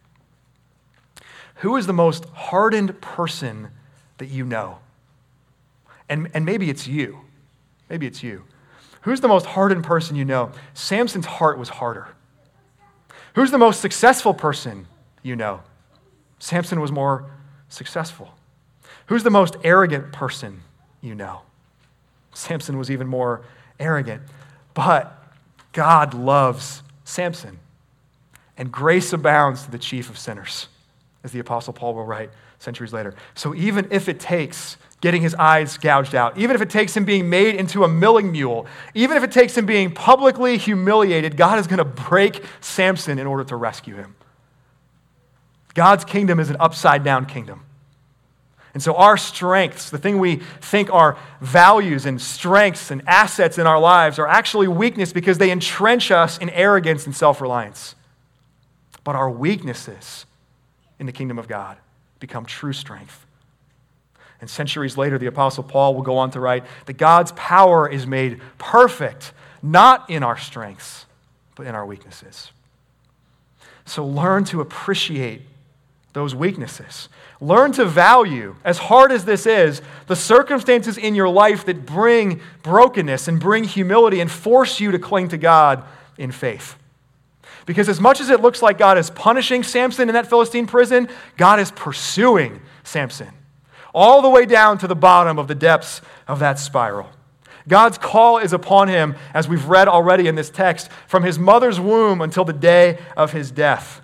Who 1.55 1.75
is 1.75 1.87
the 1.87 1.93
most 1.93 2.25
hardened 2.25 3.01
person 3.01 3.69
that 4.17 4.27
you 4.27 4.45
know? 4.45 4.79
And, 6.09 6.29
and 6.33 6.45
maybe 6.45 6.69
it's 6.69 6.87
you. 6.87 7.21
Maybe 7.89 8.05
it's 8.05 8.23
you. 8.23 8.43
Who's 9.01 9.21
the 9.21 9.27
most 9.27 9.45
hardened 9.45 9.83
person 9.83 10.15
you 10.15 10.25
know? 10.25 10.51
Samson's 10.73 11.25
heart 11.25 11.57
was 11.57 11.69
harder. 11.69 12.07
Who's 13.35 13.51
the 13.51 13.57
most 13.57 13.81
successful 13.81 14.33
person 14.33 14.87
you 15.21 15.35
know? 15.35 15.61
Samson 16.39 16.79
was 16.79 16.91
more 16.91 17.25
successful. 17.69 18.33
Who's 19.07 19.23
the 19.23 19.29
most 19.29 19.57
arrogant 19.63 20.11
person 20.11 20.61
you 21.01 21.15
know? 21.15 21.41
Samson 22.33 22.77
was 22.77 22.89
even 22.89 23.07
more 23.07 23.43
arrogant. 23.79 24.21
But 24.73 25.23
God 25.71 26.13
loves 26.13 26.81
Samson. 27.03 27.59
And 28.57 28.71
grace 28.71 29.11
abounds 29.13 29.63
to 29.65 29.71
the 29.71 29.77
chief 29.77 30.09
of 30.09 30.17
sinners, 30.17 30.67
as 31.23 31.31
the 31.31 31.39
Apostle 31.39 31.73
Paul 31.73 31.93
will 31.93 32.05
write 32.05 32.29
centuries 32.59 32.93
later. 32.93 33.13
So 33.33 33.53
even 33.53 33.87
if 33.91 34.07
it 34.07 34.19
takes 34.19 34.77
getting 35.05 35.21
his 35.21 35.35
eyes 35.35 35.77
gouged 35.77 36.15
out, 36.15 36.35
even 36.35 36.55
if 36.55 36.63
it 36.63 36.69
takes 36.71 36.97
him 36.97 37.05
being 37.05 37.29
made 37.29 37.53
into 37.53 37.83
a 37.83 37.87
milling 37.87 38.31
mule, 38.31 38.65
even 38.95 39.15
if 39.15 39.23
it 39.23 39.31
takes 39.31 39.55
him 39.55 39.63
being 39.63 39.91
publicly 39.91 40.57
humiliated, 40.57 41.37
God 41.37 41.59
is 41.59 41.67
going 41.67 41.77
to 41.77 41.85
break 41.85 42.43
Samson 42.59 43.19
in 43.19 43.27
order 43.27 43.43
to 43.43 43.55
rescue 43.55 43.93
him. 43.93 44.15
God's 45.75 46.05
kingdom 46.05 46.39
is 46.39 46.49
an 46.49 46.57
upside 46.59 47.03
down 47.03 47.27
kingdom. 47.27 47.65
And 48.73 48.81
so, 48.81 48.95
our 48.95 49.15
strengths, 49.15 49.91
the 49.91 49.99
thing 49.99 50.17
we 50.17 50.37
think 50.59 50.91
are 50.91 51.19
values 51.39 52.07
and 52.07 52.19
strengths 52.19 52.89
and 52.89 53.03
assets 53.05 53.59
in 53.59 53.67
our 53.67 53.79
lives, 53.79 54.17
are 54.17 54.27
actually 54.27 54.67
weakness 54.67 55.13
because 55.13 55.37
they 55.37 55.51
entrench 55.51 56.09
us 56.09 56.39
in 56.39 56.49
arrogance 56.49 57.05
and 57.05 57.15
self 57.15 57.41
reliance. 57.41 57.93
But 59.03 59.15
our 59.15 59.29
weaknesses 59.29 60.25
in 60.97 61.05
the 61.05 61.11
kingdom 61.11 61.37
of 61.37 61.47
God 61.47 61.77
become 62.19 62.43
true 62.43 62.73
strength. 62.73 63.24
And 64.41 64.49
centuries 64.49 64.97
later, 64.97 65.17
the 65.17 65.25
Apostle 65.27 65.63
Paul 65.63 65.95
will 65.95 66.01
go 66.01 66.17
on 66.17 66.31
to 66.31 66.39
write 66.39 66.65
that 66.85 66.97
God's 66.97 67.31
power 67.33 67.89
is 67.89 68.05
made 68.05 68.41
perfect, 68.57 69.33
not 69.63 70.09
in 70.09 70.23
our 70.23 70.37
strengths, 70.37 71.05
but 71.55 71.65
in 71.65 71.75
our 71.75 71.85
weaknesses. 71.85 72.51
So 73.85 74.05
learn 74.05 74.43
to 74.45 74.61
appreciate 74.61 75.41
those 76.13 76.35
weaknesses. 76.35 77.09
Learn 77.41 77.71
to 77.73 77.85
value, 77.85 78.55
as 78.63 78.77
hard 78.77 79.11
as 79.11 79.25
this 79.25 79.45
is, 79.45 79.81
the 80.07 80.15
circumstances 80.15 80.97
in 80.97 81.15
your 81.15 81.29
life 81.29 81.65
that 81.65 81.85
bring 81.85 82.41
brokenness 82.63 83.27
and 83.27 83.39
bring 83.39 83.63
humility 83.63 84.19
and 84.21 84.31
force 84.31 84.79
you 84.79 84.91
to 84.91 84.99
cling 84.99 85.29
to 85.29 85.37
God 85.37 85.83
in 86.17 86.31
faith. 86.31 86.75
Because 87.65 87.89
as 87.89 87.99
much 87.99 88.21
as 88.21 88.29
it 88.29 88.41
looks 88.41 88.61
like 88.61 88.77
God 88.77 88.97
is 88.97 89.09
punishing 89.09 89.63
Samson 89.63 90.07
in 90.07 90.13
that 90.13 90.27
Philistine 90.27 90.67
prison, 90.67 91.09
God 91.35 91.59
is 91.59 91.71
pursuing 91.71 92.61
Samson 92.83 93.29
all 93.95 94.21
the 94.21 94.29
way 94.29 94.45
down 94.45 94.77
to 94.77 94.87
the 94.87 94.95
bottom 94.95 95.39
of 95.39 95.47
the 95.47 95.55
depths 95.55 96.01
of 96.27 96.39
that 96.39 96.59
spiral. 96.59 97.09
God's 97.67 97.97
call 97.97 98.37
is 98.37 98.53
upon 98.53 98.89
him, 98.89 99.15
as 99.33 99.47
we've 99.47 99.65
read 99.65 99.87
already 99.87 100.27
in 100.27 100.35
this 100.35 100.51
text, 100.51 100.91
from 101.07 101.23
his 101.23 101.39
mother's 101.39 101.79
womb 101.79 102.21
until 102.21 102.45
the 102.45 102.53
day 102.53 102.99
of 103.17 103.31
his 103.31 103.49
death. 103.49 104.01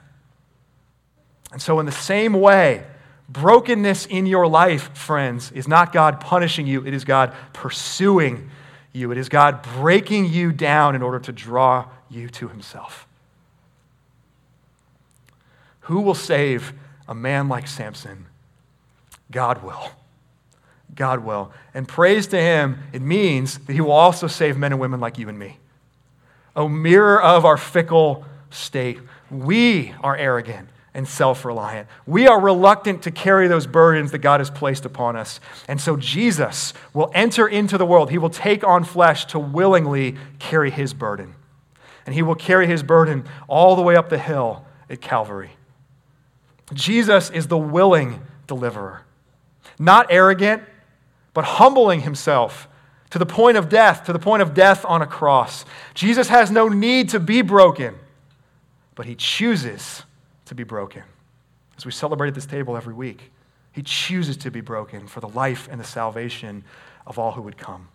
And 1.51 1.61
so, 1.61 1.79
in 1.79 1.85
the 1.85 1.91
same 1.91 2.33
way, 2.33 2.85
brokenness 3.29 4.07
in 4.07 4.25
your 4.25 4.47
life, 4.47 4.97
friends, 4.97 5.51
is 5.51 5.67
not 5.67 5.93
God 5.93 6.19
punishing 6.19 6.65
you, 6.65 6.83
it 6.87 6.93
is 6.93 7.03
God 7.03 7.35
pursuing 7.53 8.49
you. 8.93 9.11
It 9.11 9.17
is 9.17 9.29
God 9.29 9.61
breaking 9.61 10.25
you 10.25 10.51
down 10.51 10.95
in 10.95 11.01
order 11.01 11.19
to 11.19 11.31
draw 11.31 11.87
you 12.09 12.29
to 12.29 12.47
himself. 12.47 13.07
Who 15.81 16.01
will 16.01 16.15
save 16.15 16.73
a 17.07 17.15
man 17.15 17.47
like 17.47 17.67
Samson? 17.67 18.25
God 19.31 19.63
will. 19.63 19.91
God 20.93 21.23
will. 21.23 21.51
And 21.73 21.87
praise 21.87 22.27
to 22.27 22.39
him, 22.39 22.79
it 22.93 23.01
means 23.01 23.59
that 23.59 23.73
he 23.73 23.81
will 23.81 23.91
also 23.91 24.27
save 24.27 24.57
men 24.57 24.73
and 24.73 24.81
women 24.81 24.99
like 24.99 25.17
you 25.17 25.29
and 25.29 25.39
me. 25.39 25.57
A 26.55 26.67
mirror 26.67 27.21
of 27.21 27.45
our 27.45 27.57
fickle 27.57 28.25
state. 28.49 28.99
We 29.29 29.93
are 30.01 30.15
arrogant 30.15 30.67
and 30.93 31.07
self 31.07 31.45
reliant. 31.45 31.87
We 32.05 32.27
are 32.27 32.39
reluctant 32.39 33.03
to 33.03 33.11
carry 33.11 33.47
those 33.47 33.65
burdens 33.65 34.11
that 34.11 34.19
God 34.19 34.41
has 34.41 34.49
placed 34.49 34.85
upon 34.85 35.15
us. 35.15 35.39
And 35.67 35.79
so 35.79 35.95
Jesus 35.95 36.73
will 36.93 37.09
enter 37.13 37.47
into 37.47 37.77
the 37.77 37.85
world. 37.85 38.11
He 38.11 38.17
will 38.17 38.29
take 38.29 38.65
on 38.65 38.83
flesh 38.83 39.25
to 39.27 39.39
willingly 39.39 40.17
carry 40.39 40.69
his 40.69 40.93
burden. 40.93 41.35
And 42.05 42.13
he 42.15 42.21
will 42.21 42.35
carry 42.35 42.67
his 42.67 42.83
burden 42.83 43.25
all 43.47 43.75
the 43.75 43.81
way 43.81 43.95
up 43.95 44.09
the 44.09 44.17
hill 44.17 44.65
at 44.89 45.01
Calvary. 45.01 45.51
Jesus 46.73 47.29
is 47.29 47.47
the 47.47 47.57
willing 47.57 48.21
deliverer, 48.47 49.03
not 49.81 50.07
arrogant, 50.09 50.63
but 51.33 51.43
humbling 51.43 52.01
himself 52.01 52.67
to 53.09 53.19
the 53.19 53.25
point 53.25 53.57
of 53.57 53.67
death, 53.67 54.05
to 54.05 54.13
the 54.13 54.19
point 54.19 54.41
of 54.41 54.53
death 54.53 54.85
on 54.85 55.01
a 55.01 55.07
cross. 55.07 55.65
Jesus 55.93 56.29
has 56.29 56.51
no 56.51 56.69
need 56.69 57.09
to 57.09 57.19
be 57.19 57.41
broken, 57.41 57.95
but 58.95 59.05
he 59.05 59.15
chooses 59.15 60.03
to 60.45 60.55
be 60.55 60.63
broken. 60.63 61.03
As 61.77 61.85
we 61.85 61.91
celebrate 61.91 62.29
at 62.29 62.35
this 62.35 62.45
table 62.45 62.77
every 62.77 62.93
week, 62.93 63.31
he 63.71 63.81
chooses 63.81 64.37
to 64.37 64.51
be 64.51 64.61
broken 64.61 65.07
for 65.07 65.19
the 65.19 65.29
life 65.29 65.67
and 65.71 65.79
the 65.79 65.85
salvation 65.85 66.63
of 67.07 67.17
all 67.17 67.31
who 67.31 67.41
would 67.41 67.57
come. 67.57 67.87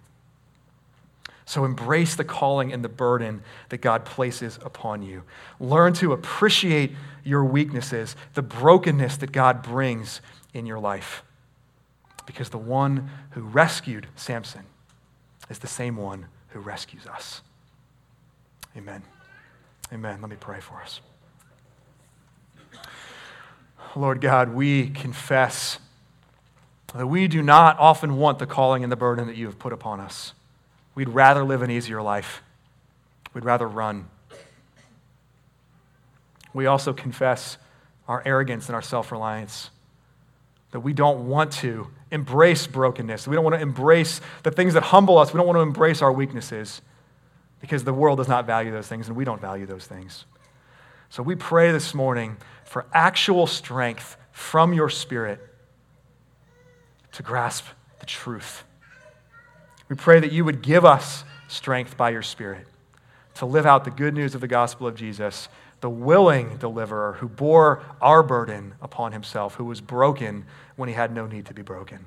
So 1.45 1.65
embrace 1.65 2.17
the 2.17 2.25
calling 2.25 2.73
and 2.73 2.83
the 2.83 2.89
burden 2.89 3.43
that 3.69 3.79
God 3.79 4.05
places 4.05 4.59
upon 4.65 5.03
you. 5.03 5.23
Learn 5.61 5.93
to 5.95 6.13
appreciate 6.13 6.93
your 7.23 7.45
weaknesses, 7.45 8.17
the 8.35 8.43
brokenness 8.43 9.19
that 9.19 9.31
God 9.31 9.63
brings 9.63 10.21
in 10.53 10.67
your 10.67 10.81
life. 10.81 11.23
Because 12.27 12.51
the 12.51 12.59
one 12.59 13.09
who 13.31 13.43
rescued 13.43 14.09
Samson 14.17 14.65
is 15.49 15.61
the 15.61 15.67
same 15.67 15.97
one 15.97 16.27
who 16.49 16.61
rescues 16.61 17.07
us. 17.07 17.43
Amen. 18.77 19.03
Amen. 19.93 20.21
Let 20.21 20.31
me 20.31 20.37
pray 20.39 20.61
for 20.61 20.83
us. 20.83 21.01
Lord 23.95 24.21
God, 24.21 24.51
we 24.51 24.89
confess 24.89 25.79
that 26.95 27.07
we 27.07 27.29
do 27.29 27.43
not 27.43 27.79
often 27.79 28.17
want 28.17 28.39
the 28.39 28.47
calling 28.47 28.83
and 28.83 28.93
the 28.93 28.97
burden 28.97 29.27
that 29.27 29.37
you 29.37 29.47
have 29.47 29.59
put 29.59 29.73
upon 29.73 30.01
us. 30.01 30.35
We'd 30.95 31.09
rather 31.09 31.45
live 31.45 31.63
an 31.63 31.71
easier 31.71 32.03
life, 32.03 32.43
we'd 33.35 33.45
rather 33.45 33.69
run. 33.69 34.09
We 36.53 36.67
also 36.67 36.95
confess 36.95 37.59
our 38.09 38.23
arrogance 38.25 38.67
and 38.69 38.75
our 38.75 38.83
self 38.83 39.13
reliance, 39.13 39.71
that 40.77 40.81
we 40.81 40.93
don't 40.93 41.27
want 41.27 41.53
to 41.53 41.89
embrace 42.11 42.67
brokenness. 42.67 43.27
We 43.27 43.35
don't 43.35 43.45
want 43.45 43.57
to 43.57 43.63
embrace 43.63 44.21
the 44.43 44.51
things 44.51 44.75
that 44.75 44.83
humble 44.83 45.17
us. 45.17 45.33
We 45.33 45.39
don't 45.39 45.47
want 45.47 45.57
to 45.57 45.63
embrace 45.63 46.03
our 46.03 46.13
weaknesses 46.13 46.83
because 47.63 47.83
the 47.83 47.95
world 47.95 48.19
does 48.19 48.29
not 48.29 48.45
value 48.45 48.71
those 48.71 48.87
things 48.87 49.09
and 49.09 49.17
we 49.17 49.25
don't 49.25 49.41
value 49.41 49.65
those 49.65 49.87
things. 49.87 50.27
So 51.09 51.23
we 51.23 51.35
pray 51.35 51.73
this 51.73 51.95
morning 51.95 52.37
for 52.67 52.85
actual 52.93 53.47
strength 53.47 54.19
from 54.33 54.75
your 54.75 54.91
Spirit 54.91 55.41
to 57.13 57.23
grasp 57.23 57.65
the 57.99 58.05
truth. 58.05 58.63
We 59.89 59.97
pray 59.97 60.21
that 60.21 60.31
you 60.31 60.45
would 60.45 60.61
give 60.61 60.85
us 60.85 61.25
strength 61.49 61.97
by 61.97 62.11
your 62.11 62.21
Spirit 62.21 62.67
to 63.37 63.47
live 63.47 63.65
out 63.65 63.85
the 63.85 63.91
good 63.91 64.13
news 64.13 64.35
of 64.35 64.43
the 64.43 64.47
gospel 64.47 64.87
of 64.87 64.95
Jesus, 64.95 65.49
the 65.81 65.91
willing 65.91 66.57
deliverer 66.57 67.15
who 67.15 67.29
bore 67.29 67.83
our 68.01 68.23
burden 68.23 68.75
upon 68.81 69.13
himself, 69.13 69.55
who 69.57 69.65
was 69.65 69.81
broken 69.81 70.45
when 70.77 70.89
he 70.89 70.95
had 70.95 71.15
no 71.15 71.27
need 71.27 71.47
to 71.47 71.55
be 71.55 71.63
broken. 71.63 72.07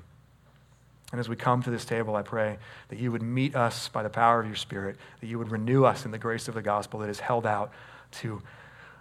And 1.12 1.18
as 1.18 1.28
we 1.28 1.36
come 1.36 1.62
to 1.62 1.70
this 1.70 1.84
table, 1.84 2.14
I 2.14 2.22
pray 2.22 2.58
that 2.88 2.98
you 2.98 3.10
would 3.10 3.22
meet 3.22 3.56
us 3.56 3.88
by 3.88 4.02
the 4.02 4.10
power 4.10 4.40
of 4.40 4.46
your 4.46 4.56
Spirit, 4.56 4.96
that 5.20 5.26
you 5.26 5.38
would 5.38 5.50
renew 5.50 5.84
us 5.84 6.04
in 6.04 6.10
the 6.10 6.18
grace 6.18 6.46
of 6.46 6.54
the 6.54 6.62
gospel 6.62 7.00
that 7.00 7.08
is 7.08 7.20
held 7.20 7.46
out 7.46 7.72
to 8.12 8.42